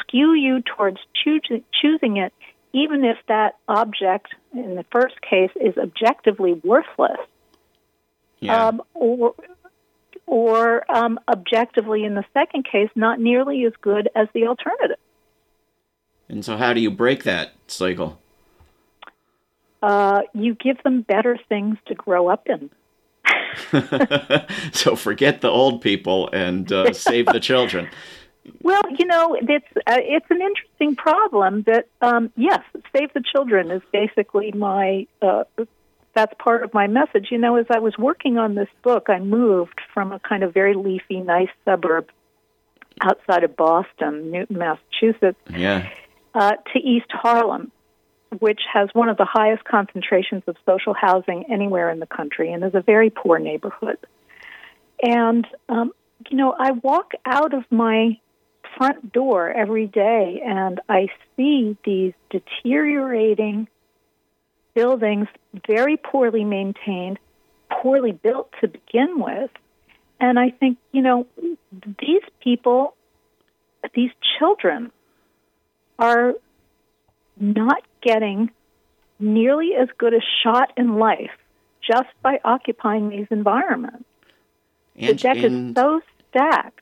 skew 0.00 0.32
you 0.32 0.62
towards 0.62 0.98
choosing, 1.22 1.62
choosing 1.80 2.16
it, 2.16 2.32
even 2.72 3.04
if 3.04 3.16
that 3.28 3.56
object, 3.68 4.28
in 4.52 4.74
the 4.74 4.84
first 4.90 5.20
case, 5.20 5.50
is 5.56 5.76
objectively 5.76 6.54
worthless. 6.64 7.18
Yeah. 8.40 8.68
Um, 8.68 8.82
or 8.94 9.34
or 10.26 10.90
um, 10.90 11.20
objectively, 11.28 12.04
in 12.04 12.14
the 12.14 12.24
second 12.34 12.66
case, 12.70 12.90
not 12.94 13.20
nearly 13.20 13.64
as 13.64 13.72
good 13.80 14.08
as 14.14 14.28
the 14.34 14.46
alternative. 14.46 14.98
And 16.28 16.44
so, 16.44 16.56
how 16.56 16.72
do 16.72 16.80
you 16.80 16.90
break 16.90 17.22
that 17.22 17.52
cycle? 17.68 18.20
Uh, 19.82 20.22
you 20.34 20.54
give 20.54 20.82
them 20.82 21.02
better 21.02 21.38
things 21.48 21.78
to 21.86 21.94
grow 21.94 22.28
up 22.28 22.48
in. 22.48 22.70
so, 24.72 24.96
forget 24.96 25.40
the 25.40 25.48
old 25.48 25.80
people 25.80 26.28
and 26.32 26.70
uh, 26.72 26.92
save 26.92 27.26
the 27.26 27.40
children. 27.40 27.88
Well, 28.62 28.82
you 28.96 29.06
know, 29.06 29.36
it's 29.40 29.66
uh, 29.76 29.96
it's 29.98 30.26
an 30.30 30.40
interesting 30.40 30.96
problem. 30.96 31.62
That 31.62 31.88
um, 32.00 32.30
yes, 32.36 32.60
save 32.94 33.12
the 33.12 33.22
children 33.32 33.70
is 33.70 33.82
basically 33.92 34.52
my 34.52 35.06
uh, 35.20 35.44
that's 36.14 36.32
part 36.38 36.62
of 36.64 36.72
my 36.72 36.86
message. 36.86 37.28
You 37.30 37.38
know, 37.38 37.56
as 37.56 37.66
I 37.70 37.78
was 37.78 37.96
working 37.98 38.38
on 38.38 38.54
this 38.54 38.68
book, 38.82 39.06
I 39.08 39.18
moved 39.18 39.80
from 39.92 40.12
a 40.12 40.18
kind 40.20 40.42
of 40.42 40.54
very 40.54 40.74
leafy, 40.74 41.20
nice 41.20 41.50
suburb 41.64 42.08
outside 43.02 43.44
of 43.44 43.56
Boston, 43.56 44.30
Newton, 44.30 44.58
Massachusetts, 44.58 45.38
yeah. 45.50 45.88
uh, 46.34 46.52
to 46.72 46.78
East 46.78 47.10
Harlem, 47.10 47.70
which 48.38 48.60
has 48.72 48.88
one 48.92 49.08
of 49.08 49.16
the 49.16 49.24
highest 49.24 49.64
concentrations 49.64 50.42
of 50.46 50.56
social 50.66 50.94
housing 50.94 51.44
anywhere 51.50 51.90
in 51.90 52.00
the 52.00 52.06
country 52.06 52.52
and 52.52 52.64
is 52.64 52.74
a 52.74 52.82
very 52.82 53.10
poor 53.10 53.38
neighborhood. 53.38 53.98
And, 55.02 55.46
um, 55.68 55.92
you 56.28 56.36
know, 56.36 56.54
I 56.58 56.72
walk 56.72 57.12
out 57.24 57.54
of 57.54 57.64
my 57.70 58.18
front 58.76 59.12
door 59.12 59.50
every 59.50 59.86
day 59.86 60.42
and 60.44 60.80
I 60.88 61.08
see 61.36 61.76
these 61.84 62.12
deteriorating 62.30 63.68
buildings, 64.74 65.28
very 65.66 65.96
poorly 65.96 66.44
maintained, 66.44 67.18
poorly 67.70 68.12
built 68.12 68.52
to 68.60 68.68
begin 68.68 69.18
with. 69.18 69.50
And 70.20 70.38
I 70.38 70.50
think, 70.50 70.78
you 70.92 71.02
know, 71.02 71.26
these 71.98 72.22
people, 72.40 72.94
these 73.94 74.10
children, 74.38 74.90
are 75.98 76.34
not 77.38 77.82
getting 78.06 78.50
nearly 79.18 79.74
as 79.74 79.88
good 79.98 80.14
a 80.14 80.20
shot 80.42 80.72
in 80.76 80.98
life 80.98 81.30
just 81.82 82.08
by 82.22 82.40
occupying 82.44 83.08
these 83.08 83.26
environments. 83.30 84.04
And, 84.96 85.10
the 85.10 85.14
deck 85.14 85.36
and, 85.38 85.70
is 85.70 85.74
so 85.76 86.00
stacked. 86.30 86.80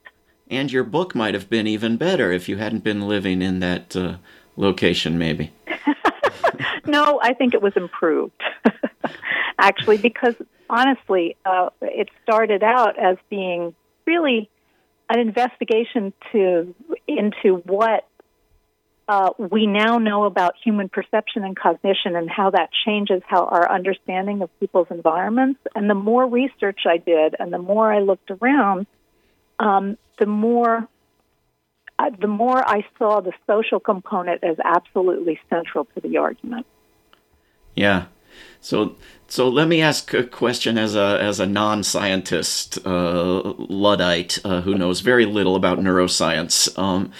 And 0.51 0.71
your 0.71 0.85
book 0.85 1.15
might 1.15 1.35
have 1.35 1.49
been 1.49 1.67
even 1.67 1.97
better 1.97 2.31
if 2.31 2.49
you 2.49 2.57
hadn't 2.59 2.85
been 2.85 3.09
living 3.09 3.43
in 3.43 3.61
that 3.61 3.97
uh, 3.97 4.17
location, 4.57 5.19
maybe. 5.19 5.53
no, 6.87 7.19
I 7.23 7.33
think 7.33 7.55
it 7.55 7.63
was 7.63 7.73
improved, 7.77 8.43
actually, 9.59 9.97
because 9.97 10.35
honestly, 10.69 11.37
uh, 11.45 11.71
it 11.81 12.09
started 12.23 12.63
out 12.63 12.99
as 12.99 13.17
being 13.31 13.75
really 14.07 14.51
an 15.09 15.19
investigation 15.19 16.13
to 16.33 16.75
into 17.07 17.57
what 17.65 18.07
uh, 19.07 19.31
we 19.39 19.67
now 19.67 19.99
know 19.99 20.25
about 20.25 20.55
human 20.63 20.89
perception 20.89 21.45
and 21.45 21.57
cognition 21.57 22.17
and 22.17 22.31
how 22.31 22.51
that 22.51 22.71
changes 22.87 23.23
how 23.27 23.45
our 23.45 23.71
understanding 23.71 24.41
of 24.41 24.49
people's 24.61 24.87
environments. 24.91 25.61
And 25.75 25.91
the 25.91 25.95
more 25.95 26.27
research 26.27 26.81
I 26.87 26.97
did 26.97 27.35
and 27.39 27.53
the 27.53 27.59
more 27.59 27.93
I 27.93 28.01
looked 28.01 28.31
around, 28.31 28.87
um, 29.59 29.99
the 30.19 30.27
more 30.27 30.89
uh, 31.99 32.11
the 32.19 32.27
more 32.27 32.59
I 32.59 32.85
saw 32.99 33.21
the 33.21 33.33
social 33.47 33.79
component 33.79 34.43
as 34.43 34.57
absolutely 34.65 35.39
central 35.49 35.85
to 35.95 36.01
the 36.01 36.17
argument. 36.17 36.67
Yeah. 37.77 38.07
So 38.65 38.97
so 39.27 39.49
let 39.49 39.67
me 39.67 39.83
ask 39.83 40.15
a 40.15 40.23
question 40.23 40.79
as 40.79 40.95
a 40.95 41.19
as 41.21 41.41
a 41.41 41.47
non-scientist 41.47 42.79
uh, 42.87 43.55
luddite 43.59 44.39
uh, 44.45 44.61
who 44.61 44.77
knows 44.77 45.01
very 45.01 45.27
little 45.27 45.57
about 45.57 45.79
neuroscience. 45.81 46.79
Um, 46.79 47.11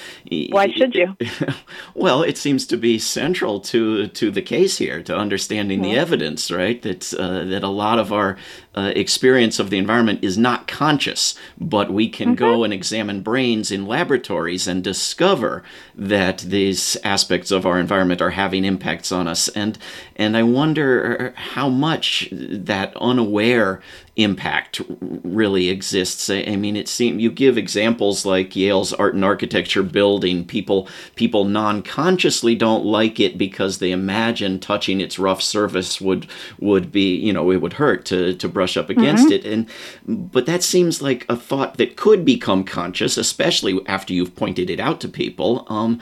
Why 0.51 0.71
should 0.71 0.95
you? 0.95 1.17
well, 1.95 2.23
it 2.23 2.39
seems 2.39 2.67
to 2.69 2.77
be 2.77 3.01
central 3.01 3.59
to 3.61 4.07
to 4.07 4.31
the 4.31 4.43
case 4.43 4.79
here, 4.79 5.03
to 5.03 5.17
understanding 5.17 5.81
mm-hmm. 5.81 5.91
the 5.91 5.99
evidence, 5.99 6.53
right? 6.53 6.81
That 6.83 7.13
uh, 7.15 7.45
that 7.45 7.65
a 7.65 7.69
lot 7.69 7.99
of 7.99 8.13
our 8.13 8.37
uh, 8.77 8.93
experience 8.95 9.59
of 9.59 9.71
the 9.71 9.79
environment 9.79 10.23
is 10.23 10.39
not 10.39 10.69
conscious, 10.69 11.35
but 11.59 11.93
we 11.93 12.09
can 12.09 12.29
mm-hmm. 12.29 12.45
go 12.45 12.65
and 12.65 12.73
examine 12.73 13.23
brains 13.23 13.73
in 13.73 13.87
laboratories 13.87 14.69
and 14.69 14.85
discover 14.85 15.65
that 15.97 16.39
these 16.39 16.97
aspects 17.03 17.51
of 17.51 17.67
our 17.67 17.81
environment 17.81 18.23
are 18.23 18.31
having 18.31 18.65
impacts 18.65 19.11
on 19.11 19.27
us. 19.27 19.49
And 19.49 19.79
and 20.15 20.37
I 20.37 20.45
wonder 20.45 21.34
how 21.35 21.69
much 21.69 22.29
that 22.33 22.97
unaware 22.97 23.81
impact 24.17 24.81
really 25.01 25.69
exists. 25.69 26.31
I 26.31 26.57
mean, 26.57 26.77
it 26.77 26.89
seems 26.89 27.21
you 27.21 27.31
give 27.31 27.59
examples 27.59 28.25
like 28.25 28.55
Yale's 28.55 28.93
Art 28.93 29.15
and 29.15 29.25
Architecture 29.25 29.83
building. 29.83 30.45
People 30.45 30.89
people 31.17 31.45
non-consciously 31.45 32.55
don't 32.55 32.85
like 32.85 33.19
it 33.19 33.37
because 33.37 33.79
they 33.79 33.91
imagine 33.91 34.61
touching 34.61 35.01
its 35.01 35.19
rough 35.19 35.43
surface 35.43 36.01
would 36.01 36.29
would 36.61 36.93
be 36.93 37.17
you 37.17 37.33
know 37.33 37.51
it 37.51 37.61
would 37.61 37.75
hurt 37.75 38.05
to 38.07 38.35
to 38.35 38.49
brush 38.49 38.77
up 38.77 38.89
against 38.89 39.25
mm-hmm. 39.27 39.33
it. 39.33 39.45
And 39.45 39.69
but 40.07 40.47
that 40.47 40.63
seems 40.63 41.03
like 41.03 41.27
a 41.29 41.37
thought 41.37 41.77
that 41.79 41.97
could 41.97 42.25
become 42.25 42.65
conscious, 42.65 43.17
especially 43.17 43.81
after 43.87 44.13
you've 44.13 44.37
pointed 44.37 44.71
it 44.71 44.79
out 44.79 45.01
to 45.01 45.09
people. 45.09 45.67
Um, 45.69 46.01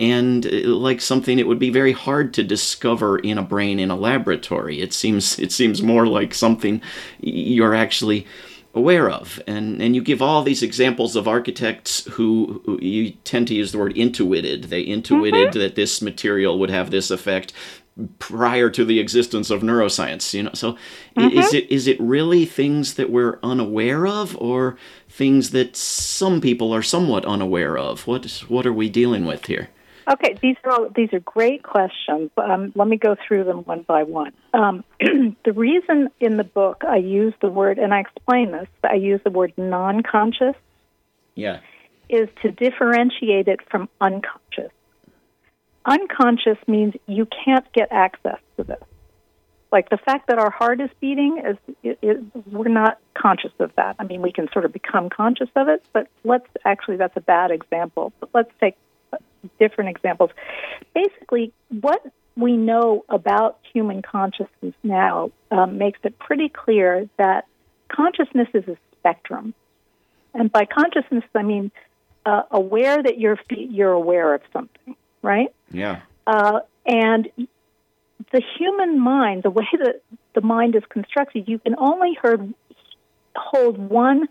and 0.00 0.46
uh, 0.46 0.68
like 0.68 1.00
something 1.00 1.38
it 1.38 1.46
would 1.46 1.58
be 1.58 1.70
very 1.70 1.92
hard 1.92 2.32
to 2.34 2.44
discover 2.44 3.18
in 3.18 3.38
a 3.38 3.42
brain 3.42 3.78
in 3.78 3.90
a 3.90 3.96
laboratory. 3.96 4.80
It 4.80 4.92
seems 4.92 5.38
it 5.38 5.52
seems 5.52 5.82
more 5.82 6.06
like 6.06 6.34
something 6.34 6.80
you're 7.20 7.74
actually 7.74 8.26
aware 8.74 9.10
of. 9.10 9.42
And 9.46 9.82
and 9.82 9.94
you 9.94 10.02
give 10.02 10.22
all 10.22 10.42
these 10.42 10.62
examples 10.62 11.16
of 11.16 11.28
architects 11.28 12.04
who, 12.12 12.62
who 12.64 12.78
you 12.80 13.12
tend 13.24 13.48
to 13.48 13.54
use 13.54 13.72
the 13.72 13.78
word 13.78 13.96
intuited. 13.96 14.64
They 14.64 14.82
intuited 14.86 15.50
mm-hmm. 15.50 15.58
that 15.58 15.74
this 15.74 16.00
material 16.00 16.58
would 16.58 16.70
have 16.70 16.90
this 16.90 17.10
effect 17.10 17.52
prior 18.20 18.70
to 18.70 18.84
the 18.84 19.00
existence 19.00 19.50
of 19.50 19.62
neuroscience 19.62 20.32
you 20.32 20.44
know 20.44 20.52
so 20.54 20.76
mm-hmm. 21.16 21.36
is 21.36 21.52
it 21.52 21.68
is 21.68 21.88
it 21.88 22.00
really 22.00 22.44
things 22.44 22.94
that 22.94 23.10
we're 23.10 23.40
unaware 23.42 24.06
of 24.06 24.36
or 24.36 24.76
things 25.08 25.50
that 25.50 25.74
some 25.74 26.40
people 26.40 26.72
are 26.72 26.80
somewhat 26.80 27.24
unaware 27.24 27.76
of 27.76 28.06
what 28.06 28.24
what 28.46 28.64
are 28.64 28.72
we 28.72 28.88
dealing 28.88 29.24
with 29.24 29.46
here 29.46 29.68
Okay, 30.10 30.36
these 30.40 30.56
are 30.64 30.72
all, 30.72 30.88
these 30.94 31.12
are 31.12 31.20
great 31.20 31.62
questions. 31.62 32.30
Um, 32.38 32.72
let 32.74 32.88
me 32.88 32.96
go 32.96 33.14
through 33.26 33.44
them 33.44 33.58
one 33.58 33.82
by 33.82 34.04
one. 34.04 34.32
Um, 34.54 34.84
the 35.00 35.52
reason 35.54 36.08
in 36.18 36.38
the 36.38 36.44
book 36.44 36.82
I 36.88 36.96
use 36.96 37.34
the 37.42 37.50
word, 37.50 37.78
and 37.78 37.92
I 37.92 38.00
explain 38.00 38.52
this, 38.52 38.68
I 38.82 38.94
use 38.94 39.20
the 39.24 39.30
word 39.30 39.52
non-conscious. 39.58 40.54
Yeah. 41.34 41.60
Is 42.08 42.28
to 42.42 42.50
differentiate 42.50 43.48
it 43.48 43.60
from 43.70 43.90
unconscious. 44.00 44.72
Unconscious 45.84 46.56
means 46.66 46.94
you 47.06 47.26
can't 47.44 47.70
get 47.74 47.88
access 47.90 48.38
to 48.56 48.64
this. 48.64 48.82
Like 49.70 49.90
the 49.90 49.98
fact 49.98 50.28
that 50.28 50.38
our 50.38 50.50
heart 50.50 50.80
is 50.80 50.88
beating 51.00 51.42
is, 51.44 51.96
is, 52.00 52.24
we're 52.50 52.68
not 52.68 52.98
conscious 53.12 53.52
of 53.58 53.72
that. 53.76 53.96
I 53.98 54.04
mean, 54.04 54.22
we 54.22 54.32
can 54.32 54.48
sort 54.52 54.64
of 54.64 54.72
become 54.72 55.10
conscious 55.10 55.50
of 55.54 55.68
it, 55.68 55.84
but 55.92 56.08
let's 56.24 56.46
actually 56.64 56.96
that's 56.96 57.16
a 57.16 57.20
bad 57.20 57.50
example. 57.50 58.14
But 58.20 58.30
let's 58.32 58.50
take 58.58 58.76
different 59.58 59.90
examples. 59.90 60.30
Basically, 60.94 61.52
what 61.68 62.04
we 62.36 62.56
know 62.56 63.04
about 63.08 63.58
human 63.72 64.02
consciousness 64.02 64.74
now 64.82 65.30
um, 65.50 65.78
makes 65.78 65.98
it 66.04 66.18
pretty 66.18 66.48
clear 66.48 67.08
that 67.18 67.46
consciousness 67.88 68.48
is 68.54 68.66
a 68.68 68.76
spectrum, 68.98 69.54
and 70.34 70.50
by 70.52 70.64
consciousness 70.64 71.24
I 71.34 71.42
mean 71.42 71.70
uh, 72.24 72.42
aware 72.50 73.02
that 73.02 73.18
you're 73.18 73.38
you're 73.50 73.92
aware 73.92 74.34
of 74.34 74.42
something, 74.52 74.96
right? 75.22 75.52
Yeah. 75.70 76.02
Uh, 76.26 76.60
and 76.86 77.28
the 78.32 78.42
human 78.58 78.98
mind, 78.98 79.42
the 79.42 79.50
way 79.50 79.66
that 79.72 80.02
the 80.34 80.40
mind 80.40 80.76
is 80.76 80.82
constructed, 80.88 81.48
you 81.48 81.58
can 81.58 81.74
only 81.78 82.14
heard, 82.20 82.52
hold 83.34 83.78
one 83.78 84.28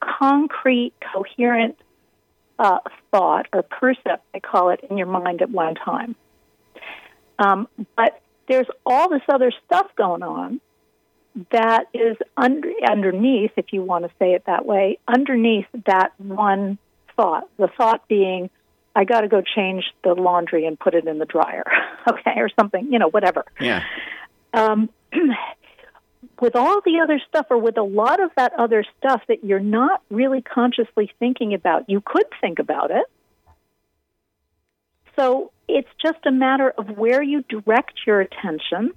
concrete, 0.00 0.92
coherent 1.12 1.76
uh, 2.58 2.78
thought 3.10 3.46
or 3.52 3.62
percept, 3.62 4.24
I 4.34 4.40
call 4.40 4.70
it, 4.70 4.80
in 4.88 4.96
your 4.96 5.06
mind 5.06 5.42
at 5.42 5.50
one 5.50 5.74
time. 5.74 6.16
Um, 7.38 7.68
but 7.96 8.20
there's 8.48 8.66
all 8.84 9.08
this 9.10 9.22
other 9.28 9.52
stuff 9.66 9.86
going 9.96 10.22
on 10.22 10.60
that 11.52 11.84
is 11.92 12.16
under, 12.36 12.70
underneath, 12.88 13.52
if 13.56 13.66
you 13.72 13.82
want 13.82 14.04
to 14.04 14.10
say 14.18 14.32
it 14.32 14.44
that 14.46 14.64
way, 14.64 14.98
underneath 15.06 15.66
that 15.86 16.12
one 16.18 16.78
thought. 17.14 17.48
The 17.58 17.68
thought 17.76 18.08
being, 18.08 18.48
I 18.94 19.04
got 19.04 19.20
to 19.20 19.28
go 19.28 19.42
change 19.42 19.84
the 20.02 20.14
laundry 20.14 20.66
and 20.66 20.78
put 20.78 20.94
it 20.94 21.06
in 21.06 21.18
the 21.18 21.26
dryer, 21.26 21.64
okay, 22.08 22.34
or 22.36 22.48
something, 22.58 22.90
you 22.90 22.98
know, 22.98 23.10
whatever. 23.10 23.44
Yeah. 23.60 23.82
Um, 24.54 24.88
with 26.40 26.56
all 26.56 26.80
the 26.84 27.00
other 27.02 27.20
stuff, 27.28 27.46
or 27.50 27.58
with 27.58 27.78
a 27.78 27.82
lot 27.82 28.22
of 28.22 28.30
that 28.36 28.52
other 28.58 28.84
stuff 28.98 29.22
that 29.28 29.44
you're 29.44 29.58
not 29.60 30.02
really 30.10 30.42
consciously 30.42 31.10
thinking 31.18 31.54
about, 31.54 31.88
you 31.88 32.02
could 32.04 32.26
think 32.40 32.58
about 32.58 32.90
it. 32.90 33.04
So 35.18 35.50
it's 35.68 35.88
just 36.02 36.18
a 36.26 36.30
matter 36.30 36.72
of 36.76 36.96
where 36.96 37.22
you 37.22 37.42
direct 37.48 37.94
your 38.06 38.20
attention 38.20 38.90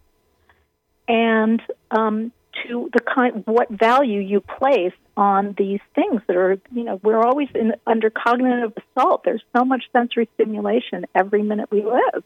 and 1.08 1.62
um, 1.91 2.32
to 2.67 2.89
the 2.93 2.99
kind 2.99 3.43
what 3.45 3.69
value 3.69 4.19
you 4.19 4.41
place 4.41 4.93
on 5.15 5.56
these 5.58 5.80
things 5.95 6.21
that 6.28 6.36
are 6.36 6.58
you 6.71 6.84
know 6.84 6.99
we're 7.04 7.21
always 7.21 7.47
in 7.56 7.73
under 7.88 8.10
cognitive 8.10 8.73
assault. 8.78 9.23
There's 9.23 9.43
so 9.56 9.65
much 9.65 9.84
sensory 9.91 10.30
stimulation 10.36 11.06
every 11.15 11.41
minute 11.41 11.69
we 11.71 11.84
live. 11.84 12.23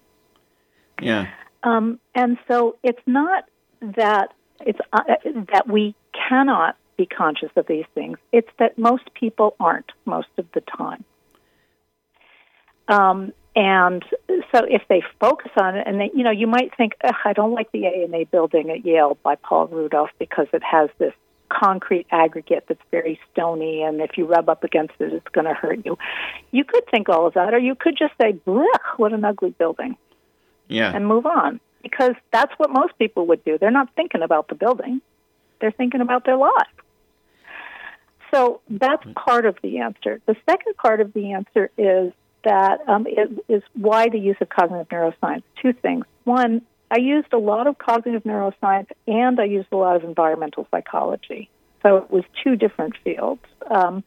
Yeah. 1.02 1.28
Um, 1.64 2.00
and 2.14 2.38
so 2.48 2.78
it's 2.84 3.02
not 3.06 3.46
that 3.82 4.34
it's 4.66 4.80
uh, 4.92 5.02
that 5.52 5.68
we 5.68 5.96
cannot 6.30 6.78
be 6.98 7.06
conscious 7.06 7.50
of 7.56 7.66
these 7.68 7.86
things 7.94 8.18
it's 8.32 8.50
that 8.60 8.78
most 8.78 9.14
people 9.14 9.56
aren't 9.60 9.92
most 10.06 10.28
of 10.38 10.46
the 10.54 10.62
time 10.62 11.04
um, 12.88 13.34
and 13.56 14.04
so 14.52 14.62
if 14.68 14.82
they 14.90 15.04
focus 15.20 15.52
on 15.58 15.78
it, 15.78 15.88
and 15.88 16.00
they, 16.00 16.12
you 16.16 16.24
know, 16.24 16.32
you 16.32 16.48
might 16.48 16.76
think, 16.76 16.94
I 17.04 17.34
don't 17.34 17.54
like 17.54 17.72
the 17.72 17.86
A&A 17.86 18.26
building 18.26 18.72
at 18.72 18.84
Yale 18.84 19.18
by 19.22 19.36
Paul 19.36 19.68
Rudolph 19.68 20.10
because 20.18 20.48
it 20.54 20.64
has 20.64 20.90
this 20.98 21.14
concrete 21.50 22.08
aggregate 22.10 22.66
that's 22.68 22.82
very 22.90 23.20
stony, 23.32 23.84
and 23.84 24.02
if 24.02 24.18
you 24.18 24.26
rub 24.26 24.50
up 24.50 24.64
against 24.64 24.96
it, 25.00 25.14
it's 25.14 25.28
going 25.30 25.46
to 25.46 25.54
hurt 25.54 25.86
you. 25.86 25.98
You 26.52 26.64
could 26.64 26.84
think 26.90 27.10
all 27.10 27.28
of 27.28 27.36
that, 27.36 27.54
or 27.54 27.60
you 27.60 27.76
could 27.76 27.96
just 27.96 28.14
say, 28.20 28.32
what 28.46 29.14
an 29.14 29.24
ugly 29.24 29.52
building. 29.52 29.98
Yeah. 30.68 30.96
And 30.96 31.08
move 31.08 31.28
on. 31.28 31.60
Because 31.84 32.14
that's 32.32 32.52
what 32.58 32.72
most 32.72 32.98
people 32.98 33.28
would 33.28 33.44
do. 33.44 33.58
They're 33.60 33.72
not 33.72 33.94
thinking 33.96 34.24
about 34.24 34.48
the 34.48 34.56
building, 34.56 35.02
they're 35.62 35.72
thinking 35.72 36.02
about 36.02 36.26
their 36.26 36.38
life. 36.38 36.52
So 38.34 38.62
that's 38.70 39.04
part 39.16 39.46
of 39.46 39.58
the 39.62 39.80
answer. 39.80 40.20
The 40.26 40.36
second 40.50 40.76
part 40.78 41.02
of 41.02 41.14
the 41.14 41.34
answer 41.34 41.70
is 41.78 42.14
that 42.44 42.80
um, 42.88 43.06
is, 43.06 43.30
is 43.48 43.64
why 43.74 44.10
the 44.10 44.18
use 44.18 44.38
of 44.42 44.50
cognitive 44.50 44.90
neuroscience. 44.90 45.44
Two 45.62 45.74
things. 45.74 46.06
One, 46.24 46.62
I 46.90 47.00
used 47.00 47.32
a 47.32 47.38
lot 47.38 47.68
of 47.68 47.78
cognitive 47.78 48.24
neuroscience 48.24 48.88
and 49.08 49.40
I 49.40 49.46
used 49.46 49.68
a 49.72 49.78
lot 49.78 49.96
of 49.96 50.04
environmental 50.04 50.68
psychology. 50.72 51.50
So 51.82 51.98
it 51.98 52.12
was 52.12 52.24
two 52.44 52.56
different 52.56 52.96
fields 53.04 53.42
um, 53.70 54.04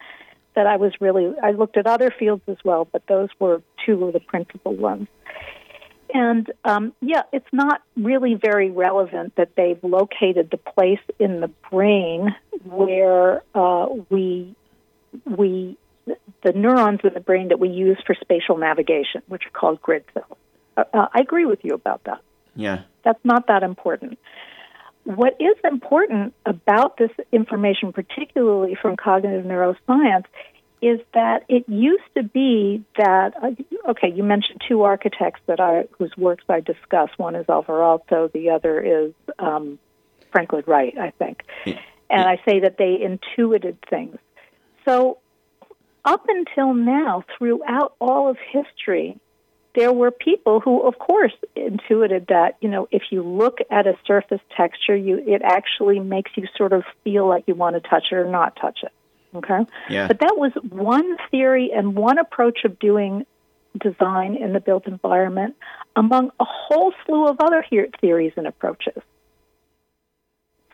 that 0.55 0.67
I 0.67 0.77
was 0.77 0.93
really, 1.01 1.33
I 1.43 1.53
looked 1.53 1.77
at 1.77 1.87
other 1.87 2.13
fields 2.17 2.43
as 2.49 2.57
well, 2.65 2.87
but 2.91 3.03
those 3.07 3.29
were 3.39 3.63
two 3.85 4.05
of 4.05 4.13
the 4.13 4.21
principal 4.21 4.75
ones. 4.75 5.09
And 6.13 6.51
um, 6.65 6.93
yeah, 7.01 7.23
it's 7.33 7.47
not 7.53 7.83
really 7.97 8.35
very 8.35 8.71
relevant 8.71 9.35
that 9.37 9.51
they've 9.57 9.83
located 9.83 10.51
the 10.51 10.57
place 10.57 11.01
in 11.19 11.41
the 11.41 11.49
brain 11.71 12.35
where 12.65 13.43
uh, 13.55 13.87
we 14.11 14.55
we 15.25 15.77
the 16.43 16.53
neurons 16.53 17.01
in 17.03 17.15
the 17.15 17.21
brain 17.21 17.49
that 17.49 17.59
we 17.59 17.69
use 17.69 17.99
for 18.07 18.15
spatial 18.21 18.57
navigation, 18.57 19.23
which 19.27 19.47
are 19.47 19.51
called 19.51 19.83
grid 19.83 20.05
cells. 20.15 20.39
Uh, 20.77 20.85
uh, 20.93 21.07
I 21.13 21.21
agree 21.21 21.47
with 21.47 21.61
you 21.65 21.75
about 21.75 22.05
that. 22.05 22.21
Yeah. 22.55 22.83
That's 23.05 23.25
not 23.25 23.49
that 23.49 23.63
important. 23.63 24.19
What 25.05 25.37
is 25.41 25.57
important 25.63 26.35
about 26.45 26.97
this 26.97 27.11
information, 27.33 27.93
particularly 27.93 28.77
from 28.81 28.97
cognitive 28.97 29.45
neuroscience, 29.45 30.25
is 30.87 31.01
that 31.15 31.45
it 31.49 31.69
used 31.69 32.05
to 32.17 32.23
be 32.23 32.85
that 32.97 33.35
uh, 33.43 33.91
okay, 33.91 34.13
you 34.13 34.23
mentioned 34.23 34.63
two 34.69 34.83
architects 34.83 35.41
that 35.47 35.61
I 35.61 35.85
whose 35.99 36.13
works 36.17 36.45
I 36.49 36.61
discuss. 36.61 37.11
One 37.17 37.35
is 37.35 37.47
Alvar 37.49 37.81
Aalto, 37.81 38.31
the 38.33 38.51
other 38.51 38.81
is 38.81 39.13
um, 39.39 39.79
Frank 40.33 40.53
Lloyd 40.53 40.69
Wright, 40.69 40.97
I 40.99 41.11
think. 41.11 41.43
Yeah. 41.65 41.81
And 42.09 42.23
I 42.29 42.41
say 42.49 42.61
that 42.61 42.77
they 42.79 43.01
intuited 43.03 43.79
things. 43.91 44.19
So 44.85 45.19
up 46.05 46.25
until 46.29 46.73
now, 46.73 47.25
throughout 47.37 47.95
all 48.01 48.29
of 48.29 48.37
history, 48.53 49.19
there 49.75 49.93
were 49.93 50.11
people 50.11 50.61
who, 50.61 50.83
of 50.83 50.99
course, 50.99 51.35
intuited 51.55 52.27
that 52.29 52.57
you 52.61 52.69
know 52.69 52.89
if 52.91 53.03
you 53.11 53.23
look 53.23 53.59
at 53.71 53.87
a 53.87 53.95
surface 54.07 54.41
texture, 54.57 54.97
you 54.97 55.23
it 55.27 55.43
actually 55.43 56.01
makes 56.01 56.31
you 56.37 56.47
sort 56.57 56.73
of 56.73 56.85
feel 57.05 57.29
like 57.29 57.45
you 57.47 57.55
want 57.55 57.75
to 57.75 57.89
touch 57.89 58.05
it 58.11 58.15
or 58.15 58.31
not 58.31 58.57
touch 58.57 58.79
it. 58.83 58.93
Okay, 59.37 59.67
yeah. 59.89 60.07
but 60.07 60.21
that 60.21 60.35
was 60.37 60.53
one 60.71 61.17
theory 61.31 61.71
and 61.75 61.95
one 61.95 62.19
approach 62.19 62.65
of 62.65 62.79
doing 62.79 63.25
design 63.79 64.37
in 64.37 64.53
the 64.53 64.61
built 64.61 64.87
environment, 64.87 65.55
among 65.95 66.31
a 66.41 66.45
whole 66.45 66.93
slew 67.05 67.29
of 67.29 67.37
other 67.41 67.65
theories 68.01 68.33
and 68.37 68.47
approaches. 68.47 69.03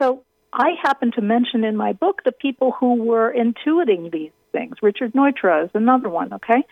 So 0.00 0.22
I 0.52 0.70
happen 0.82 1.12
to 1.12 1.20
mention 1.20 1.64
in 1.64 1.76
my 1.76 1.92
book 1.92 2.22
the 2.24 2.32
people 2.32 2.72
who 2.72 2.94
were 2.94 3.32
intuiting 3.32 4.12
these 4.12 4.32
things. 4.52 4.76
Richard 4.82 5.12
Neutra 5.14 5.64
is 5.64 5.70
another 5.74 6.08
one, 6.08 6.32
okay? 6.34 6.64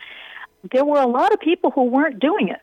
There 0.72 0.84
were 0.84 1.00
a 1.00 1.06
lot 1.06 1.32
of 1.32 1.40
people 1.40 1.70
who 1.70 1.84
weren't 1.84 2.20
doing 2.20 2.48
it. 2.48 2.60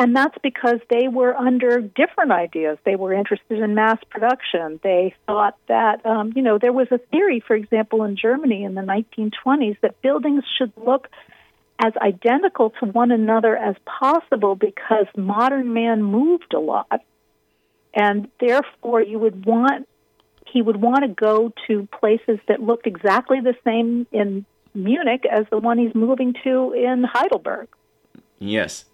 And 0.00 0.14
that's 0.14 0.36
because 0.44 0.78
they 0.90 1.08
were 1.08 1.34
under 1.34 1.80
different 1.80 2.30
ideas. 2.30 2.78
They 2.84 2.94
were 2.94 3.12
interested 3.12 3.58
in 3.58 3.74
mass 3.74 3.98
production. 4.08 4.78
They 4.84 5.12
thought 5.26 5.56
that, 5.66 6.06
um, 6.06 6.32
you 6.36 6.42
know, 6.42 6.56
there 6.56 6.72
was 6.72 6.86
a 6.92 6.98
theory, 6.98 7.42
for 7.44 7.56
example, 7.56 8.04
in 8.04 8.16
Germany 8.16 8.62
in 8.62 8.74
the 8.76 8.82
1920s 8.82 9.76
that 9.82 10.00
buildings 10.00 10.44
should 10.56 10.72
look 10.76 11.08
as 11.80 11.92
identical 12.00 12.70
to 12.78 12.86
one 12.86 13.10
another 13.10 13.56
as 13.56 13.74
possible 13.86 14.54
because 14.54 15.06
modern 15.16 15.72
man 15.72 16.04
moved 16.04 16.54
a 16.54 16.60
lot. 16.60 17.02
And 17.92 18.28
therefore, 18.38 19.02
you 19.02 19.18
would 19.18 19.44
want 19.44 19.88
he 20.46 20.62
would 20.62 20.80
want 20.80 21.02
to 21.02 21.08
go 21.08 21.52
to 21.66 21.86
places 22.00 22.38
that 22.48 22.62
looked 22.62 22.86
exactly 22.86 23.40
the 23.40 23.54
same 23.64 24.06
in 24.12 24.46
Munich 24.72 25.24
as 25.30 25.44
the 25.50 25.58
one 25.58 25.76
he's 25.76 25.94
moving 25.94 26.34
to 26.44 26.72
in 26.72 27.04
Heidelberg. 27.04 27.68
Yes. 28.38 28.86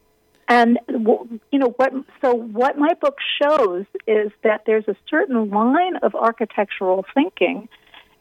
And 0.48 0.78
you 0.88 1.58
know 1.58 1.74
what? 1.76 1.92
So 2.20 2.34
what 2.34 2.76
my 2.78 2.92
book 3.00 3.16
shows 3.42 3.86
is 4.06 4.30
that 4.42 4.62
there's 4.66 4.86
a 4.88 4.96
certain 5.08 5.48
line 5.50 5.96
of 5.96 6.14
architectural 6.14 7.04
thinking 7.14 7.68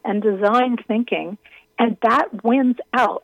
and 0.05 0.21
design 0.21 0.77
thinking, 0.88 1.38
and 1.77 1.97
that 2.01 2.43
wins 2.43 2.77
out, 2.93 3.23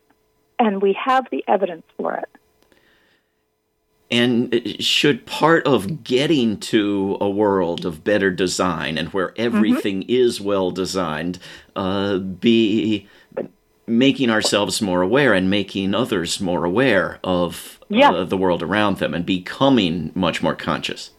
and 0.58 0.82
we 0.82 0.98
have 1.06 1.28
the 1.32 1.44
evidence 1.48 1.86
for 1.98 2.16
it. 2.16 2.30
And 4.12 4.82
should 4.84 5.28
part 5.28 5.68
of 5.68 6.04
getting 6.04 6.60
to 6.62 7.18
a 7.22 7.30
world 7.30 7.86
of 7.86 8.04
better 8.04 8.32
design 8.32 8.98
and 8.98 9.10
where 9.10 9.34
everything 9.38 10.02
mm-hmm. 10.02 10.12
is 10.12 10.42
well 10.42 10.72
designed 10.72 11.38
uh, 11.76 12.18
be 12.18 13.08
making 13.90 14.30
ourselves 14.30 14.82
more 14.82 15.02
aware 15.02 15.34
and 15.34 15.50
making 15.50 15.94
others 15.94 16.40
more 16.40 16.64
aware 16.66 17.20
of 17.24 17.80
yeah. 17.90 18.12
uh, 18.12 18.24
the 18.24 18.38
world 18.38 18.64
around 18.64 18.98
them 18.98 19.14
and 19.14 19.26
becoming 19.26 20.12
much 20.16 20.42
more 20.42 20.56
conscious? 20.56 21.12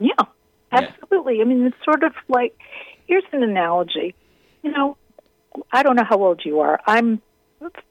Yeah, 0.00 0.12
absolutely. 0.72 1.36
Yeah. 1.36 1.42
I 1.42 1.44
mean, 1.44 1.66
it's 1.66 1.84
sort 1.84 2.02
of 2.02 2.12
like 2.28 2.58
here's 3.06 3.24
an 3.32 3.42
analogy. 3.42 4.14
You 4.62 4.72
know, 4.72 4.96
I 5.72 5.82
don't 5.82 5.96
know 5.96 6.04
how 6.08 6.22
old 6.22 6.42
you 6.44 6.60
are. 6.60 6.80
I'm 6.86 7.20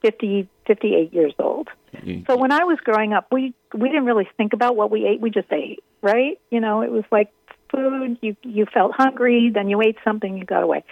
50, 0.02 0.48
58 0.66 1.12
years 1.12 1.32
old. 1.38 1.68
So 2.26 2.36
when 2.36 2.50
I 2.50 2.64
was 2.64 2.78
growing 2.82 3.12
up, 3.12 3.28
we 3.30 3.54
we 3.72 3.88
didn't 3.88 4.04
really 4.04 4.28
think 4.36 4.52
about 4.52 4.74
what 4.74 4.90
we 4.90 5.06
ate. 5.06 5.20
We 5.20 5.30
just 5.30 5.50
ate, 5.52 5.82
right? 6.02 6.40
You 6.50 6.60
know, 6.60 6.82
it 6.82 6.90
was 6.90 7.04
like 7.12 7.32
food, 7.70 8.18
you 8.20 8.36
you 8.42 8.66
felt 8.66 8.92
hungry, 8.92 9.50
then 9.54 9.68
you 9.68 9.80
ate 9.80 9.96
something, 10.04 10.36
you 10.36 10.44
got 10.44 10.62
away. 10.62 10.84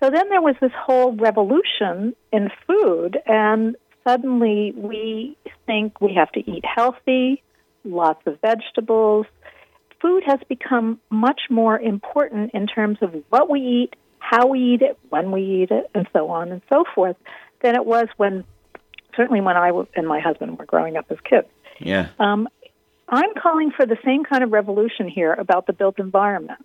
So 0.00 0.10
then 0.10 0.28
there 0.28 0.40
was 0.40 0.54
this 0.60 0.72
whole 0.76 1.12
revolution 1.16 2.14
in 2.32 2.50
food, 2.66 3.18
and 3.26 3.76
suddenly 4.06 4.72
we 4.76 5.36
think 5.66 6.00
we 6.00 6.14
have 6.14 6.30
to 6.32 6.40
eat 6.50 6.64
healthy, 6.64 7.42
lots 7.84 8.20
of 8.26 8.40
vegetables. 8.40 9.26
Food 10.00 10.22
has 10.26 10.38
become 10.48 11.00
much 11.10 11.40
more 11.50 11.78
important 11.78 12.52
in 12.54 12.68
terms 12.68 12.98
of 13.02 13.12
what 13.30 13.50
we 13.50 13.60
eat, 13.60 13.96
how 14.20 14.46
we 14.46 14.74
eat 14.74 14.82
it, 14.82 14.96
when 15.08 15.32
we 15.32 15.62
eat 15.62 15.70
it, 15.72 15.90
and 15.94 16.06
so 16.12 16.28
on 16.30 16.52
and 16.52 16.62
so 16.68 16.84
forth, 16.94 17.16
than 17.62 17.74
it 17.74 17.84
was 17.84 18.06
when, 18.16 18.44
certainly 19.16 19.40
when 19.40 19.56
I 19.56 19.72
and 19.96 20.06
my 20.06 20.20
husband 20.20 20.58
were 20.58 20.66
growing 20.66 20.96
up 20.96 21.06
as 21.10 21.18
kids. 21.28 21.48
Yeah. 21.80 22.10
Um, 22.20 22.48
I'm 23.08 23.34
calling 23.34 23.72
for 23.76 23.86
the 23.86 23.96
same 24.04 24.22
kind 24.24 24.44
of 24.44 24.52
revolution 24.52 25.08
here 25.08 25.32
about 25.32 25.66
the 25.66 25.72
built 25.72 25.98
environment. 25.98 26.64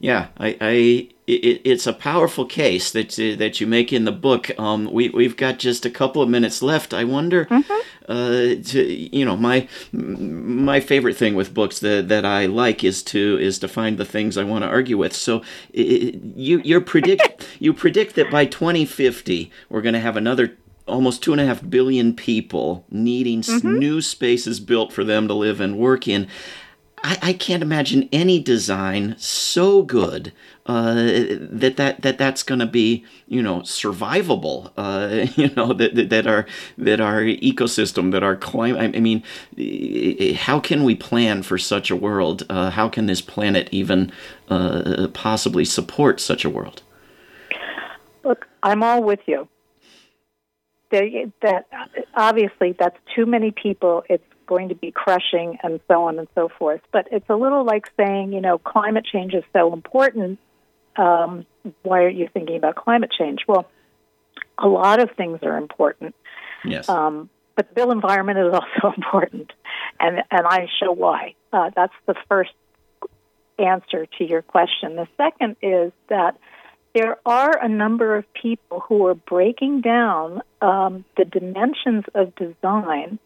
Yeah, 0.00 0.28
I, 0.38 0.56
I 0.60 1.08
it, 1.28 1.60
it's 1.64 1.86
a 1.86 1.92
powerful 1.92 2.46
case 2.46 2.90
that 2.92 3.18
uh, 3.18 3.36
that 3.36 3.60
you 3.60 3.66
make 3.66 3.92
in 3.92 4.04
the 4.04 4.12
book. 4.12 4.50
Um, 4.58 4.90
we 4.90 5.10
we've 5.10 5.36
got 5.36 5.58
just 5.58 5.84
a 5.84 5.90
couple 5.90 6.22
of 6.22 6.28
minutes 6.28 6.62
left. 6.62 6.94
I 6.94 7.04
wonder, 7.04 7.44
mm-hmm. 7.44 8.10
uh, 8.10 8.62
to, 8.70 9.16
you 9.16 9.24
know, 9.24 9.36
my 9.36 9.68
my 9.92 10.80
favorite 10.80 11.16
thing 11.16 11.34
with 11.34 11.52
books 11.52 11.78
that 11.80 12.08
that 12.08 12.24
I 12.24 12.46
like 12.46 12.82
is 12.82 13.02
to 13.04 13.38
is 13.38 13.58
to 13.58 13.68
find 13.68 13.98
the 13.98 14.04
things 14.04 14.38
I 14.38 14.44
want 14.44 14.64
to 14.64 14.68
argue 14.68 14.96
with. 14.96 15.14
So 15.14 15.42
it, 15.72 16.14
you 16.36 16.60
you 16.64 16.80
predict 16.80 17.46
you 17.58 17.74
predict 17.74 18.14
that 18.14 18.30
by 18.30 18.46
2050 18.46 19.50
we're 19.68 19.82
going 19.82 19.94
to 19.94 20.00
have 20.00 20.16
another 20.16 20.56
almost 20.86 21.22
two 21.22 21.32
and 21.32 21.40
a 21.40 21.46
half 21.46 21.68
billion 21.68 22.14
people 22.14 22.86
needing 22.90 23.42
mm-hmm. 23.42 23.78
new 23.78 24.00
spaces 24.00 24.58
built 24.60 24.92
for 24.92 25.04
them 25.04 25.28
to 25.28 25.34
live 25.34 25.60
and 25.60 25.78
work 25.78 26.08
in. 26.08 26.26
I, 27.02 27.18
I 27.22 27.32
can't 27.32 27.62
imagine 27.62 28.08
any 28.12 28.40
design 28.40 29.14
so 29.18 29.82
good 29.82 30.32
uh, 30.66 30.94
that 30.94 31.74
that 31.76 32.02
that 32.02 32.18
that's 32.18 32.42
going 32.42 32.58
to 32.58 32.66
be 32.66 33.04
you 33.26 33.42
know 33.42 33.60
survivable. 33.60 34.70
Uh, 34.76 35.26
you 35.36 35.50
know 35.54 35.72
that, 35.72 35.94
that 35.94 36.10
that 36.10 36.26
our 36.26 36.46
that 36.76 37.00
our 37.00 37.22
ecosystem, 37.22 38.12
that 38.12 38.22
our 38.22 38.36
climate. 38.36 38.94
I 38.96 39.00
mean, 39.00 39.22
how 40.36 40.60
can 40.60 40.84
we 40.84 40.94
plan 40.94 41.42
for 41.42 41.58
such 41.58 41.90
a 41.90 41.96
world? 41.96 42.44
Uh, 42.50 42.70
how 42.70 42.88
can 42.88 43.06
this 43.06 43.20
planet 43.20 43.68
even 43.72 44.12
uh, 44.48 45.08
possibly 45.14 45.64
support 45.64 46.20
such 46.20 46.44
a 46.44 46.50
world? 46.50 46.82
Look, 48.24 48.46
I'm 48.62 48.82
all 48.82 49.02
with 49.02 49.20
you. 49.26 49.48
That 50.90 51.66
obviously 52.14 52.74
that's 52.78 52.96
too 53.14 53.26
many 53.26 53.50
people. 53.50 54.04
It's 54.08 54.24
going 54.46 54.70
to 54.70 54.74
be 54.74 54.90
crushing 54.90 55.58
and 55.62 55.80
so 55.88 56.04
on 56.04 56.18
and 56.18 56.26
so 56.34 56.48
forth. 56.58 56.80
But 56.92 57.08
it's 57.12 57.28
a 57.28 57.36
little 57.36 57.64
like 57.64 57.90
saying, 57.96 58.32
you 58.32 58.40
know, 58.40 58.58
climate 58.58 59.04
change 59.04 59.34
is 59.34 59.44
so 59.52 59.72
important. 59.72 60.38
Um, 60.96 61.46
why 61.82 62.02
aren't 62.04 62.16
you 62.16 62.28
thinking 62.32 62.56
about 62.56 62.76
climate 62.76 63.10
change? 63.16 63.40
Well, 63.46 63.68
a 64.58 64.66
lot 64.66 65.00
of 65.00 65.10
things 65.16 65.40
are 65.42 65.56
important. 65.56 66.14
Yes. 66.64 66.88
Um, 66.88 67.30
but 67.54 67.68
the 67.68 67.74
built 67.74 67.92
environment 67.92 68.38
is 68.38 68.52
also 68.52 68.94
important, 68.96 69.52
and 70.00 70.22
and 70.30 70.46
I 70.46 70.66
show 70.80 70.92
why. 70.92 71.34
Uh, 71.52 71.70
that's 71.74 71.92
the 72.06 72.14
first 72.28 72.52
answer 73.58 74.06
to 74.18 74.24
your 74.24 74.42
question. 74.42 74.96
The 74.96 75.08
second 75.16 75.56
is 75.62 75.92
that 76.08 76.36
there 76.94 77.18
are 77.26 77.58
a 77.62 77.68
number 77.68 78.16
of 78.16 78.24
people 78.34 78.80
who 78.80 79.06
are 79.06 79.14
breaking 79.14 79.82
down 79.82 80.42
um, 80.60 81.04
the 81.16 81.24
dimensions 81.24 82.04
of 82.14 82.34
design 82.34 83.18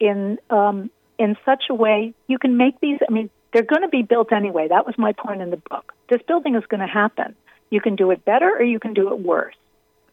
in 0.00 0.38
um, 0.50 0.90
in 1.18 1.36
such 1.44 1.64
a 1.70 1.74
way 1.74 2.14
you 2.26 2.38
can 2.38 2.56
make 2.56 2.80
these. 2.80 2.98
I 3.06 3.12
mean, 3.12 3.30
they're 3.52 3.62
going 3.62 3.82
to 3.82 3.88
be 3.88 4.02
built 4.02 4.32
anyway. 4.32 4.68
That 4.68 4.86
was 4.86 4.96
my 4.98 5.12
point 5.12 5.42
in 5.42 5.50
the 5.50 5.56
book. 5.56 5.92
This 6.08 6.20
building 6.26 6.54
is 6.54 6.64
going 6.66 6.80
to 6.80 6.86
happen. 6.86 7.34
You 7.70 7.80
can 7.80 7.96
do 7.96 8.10
it 8.10 8.24
better 8.24 8.48
or 8.48 8.62
you 8.62 8.78
can 8.78 8.94
do 8.94 9.12
it 9.12 9.20
worse. 9.20 9.56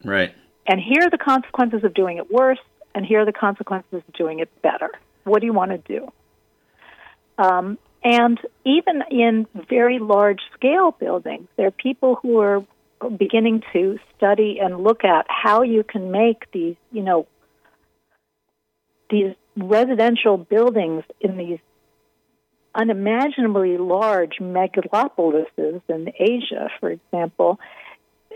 Right. 0.03 0.33
And 0.67 0.79
here 0.79 1.03
are 1.03 1.09
the 1.09 1.17
consequences 1.17 1.83
of 1.83 1.93
doing 1.93 2.17
it 2.17 2.31
worse, 2.31 2.59
and 2.95 3.05
here 3.05 3.21
are 3.21 3.25
the 3.25 3.33
consequences 3.33 4.01
of 4.07 4.13
doing 4.13 4.39
it 4.39 4.49
better. 4.61 4.89
What 5.23 5.41
do 5.41 5.45
you 5.45 5.53
want 5.53 5.71
to 5.71 5.77
do? 5.77 6.11
Um, 7.37 7.77
and 8.05 8.39
even 8.63 9.01
in 9.09 9.47
very 9.67 9.97
large 9.97 10.39
scale 10.53 10.91
buildings, 10.91 11.47
there 11.57 11.65
are 11.67 11.71
people 11.71 12.19
who 12.21 12.37
are 12.37 12.63
beginning 13.17 13.63
to 13.73 13.97
study 14.15 14.59
and 14.61 14.83
look 14.83 15.03
at 15.03 15.25
how 15.27 15.63
you 15.63 15.83
can 15.83 16.11
make 16.11 16.49
these, 16.51 16.75
you 16.91 17.01
know, 17.01 17.25
these 19.09 19.33
residential 19.57 20.37
buildings 20.37 21.03
in 21.19 21.35
these 21.35 21.57
unimaginably 22.75 23.77
large 23.79 24.37
megalopolises 24.39 25.81
in 25.89 26.11
Asia, 26.19 26.69
for 26.79 26.91
example, 26.91 27.59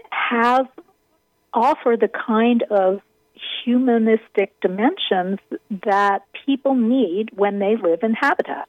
have 0.09 0.67
offer 1.53 1.95
the 1.99 2.09
kind 2.09 2.63
of 2.71 3.01
humanistic 3.63 4.59
dimensions 4.61 5.37
that 5.85 6.23
people 6.45 6.73
need 6.73 7.29
when 7.35 7.59
they 7.59 7.75
live 7.75 7.99
in 8.01 8.13
habitat. 8.13 8.67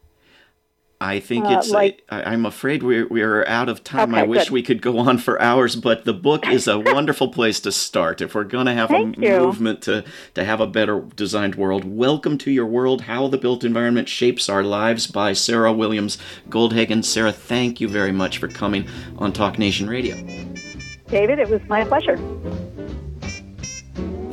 I 1.03 1.19
think 1.19 1.47
uh, 1.47 1.57
it's. 1.59 1.71
Like, 1.71 2.05
I, 2.11 2.35
am 2.35 2.45
afraid 2.45 2.83
we're 2.83 3.09
we're 3.09 3.45
out 3.47 3.71
of 3.71 3.83
time. 3.83 4.13
Okay, 4.13 4.21
I 4.21 4.25
wish 4.25 4.45
good. 4.45 4.51
we 4.51 4.63
could 4.63 4.83
go 4.83 4.99
on 4.99 5.17
for 5.17 5.41
hours, 5.41 5.75
but 5.75 6.05
the 6.05 6.13
book 6.13 6.47
is 6.47 6.69
a 6.69 6.79
wonderful 6.93 7.29
place 7.29 7.59
to 7.61 7.73
start. 7.73 8.21
If 8.21 8.35
we're 8.35 8.45
going 8.45 8.67
to 8.67 8.75
have 8.75 8.91
Thank 8.91 9.17
a 9.17 9.21
you. 9.21 9.39
movement 9.39 9.81
to 9.83 10.05
to 10.35 10.45
have 10.45 10.61
a 10.61 10.67
better 10.67 11.01
designed 11.17 11.55
world, 11.55 11.85
welcome 11.85 12.37
to 12.39 12.51
your 12.51 12.67
world: 12.67 13.03
How 13.03 13.29
the 13.29 13.39
Built 13.39 13.65
Environment 13.65 14.11
Shapes 14.11 14.51
Our 14.51 14.63
Lives 14.63 15.07
by 15.07 15.33
Sarah 15.33 15.73
Williams 15.73 16.19
Goldhagen. 16.51 17.03
Sarah, 17.03 17.33
thank 17.33 17.81
you 17.81 17.89
very 17.89 18.13
much 18.13 18.37
for 18.37 18.49
coming 18.49 18.87
on 19.17 19.33
Talk 19.33 19.59
Nation 19.59 19.89
Radio. 19.89 20.17
David, 21.09 21.39
it 21.39 21.49
was 21.49 21.63
my 21.67 21.83
pleasure. 21.85 22.19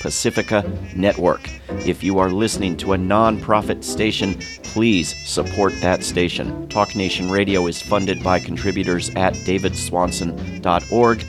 Pacifica 0.00 0.64
Network. 0.94 1.48
If 1.86 2.02
you 2.02 2.18
are 2.18 2.30
listening 2.30 2.76
to 2.78 2.92
a 2.92 2.96
nonprofit 2.96 3.84
station, 3.84 4.34
please 4.62 5.14
support 5.28 5.72
that 5.80 6.04
station. 6.04 6.68
Talk 6.68 6.94
Nation 6.94 7.30
Radio 7.30 7.66
is 7.66 7.80
funded 7.80 8.22
by 8.22 8.38
contributors 8.38 9.10
at 9.10 9.34
davidswanson.org. 9.34 11.24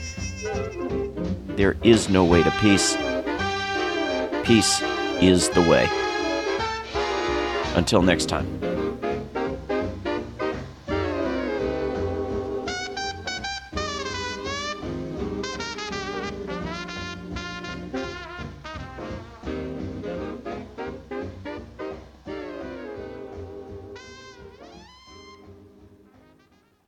There 1.56 1.76
is 1.82 2.08
no 2.08 2.24
way 2.24 2.42
to 2.42 2.50
peace. 2.52 2.96
Peace 4.44 4.82
is 5.20 5.48
the 5.50 5.60
way. 5.60 5.88
Until 7.76 8.02
next 8.02 8.26
time. 8.26 8.69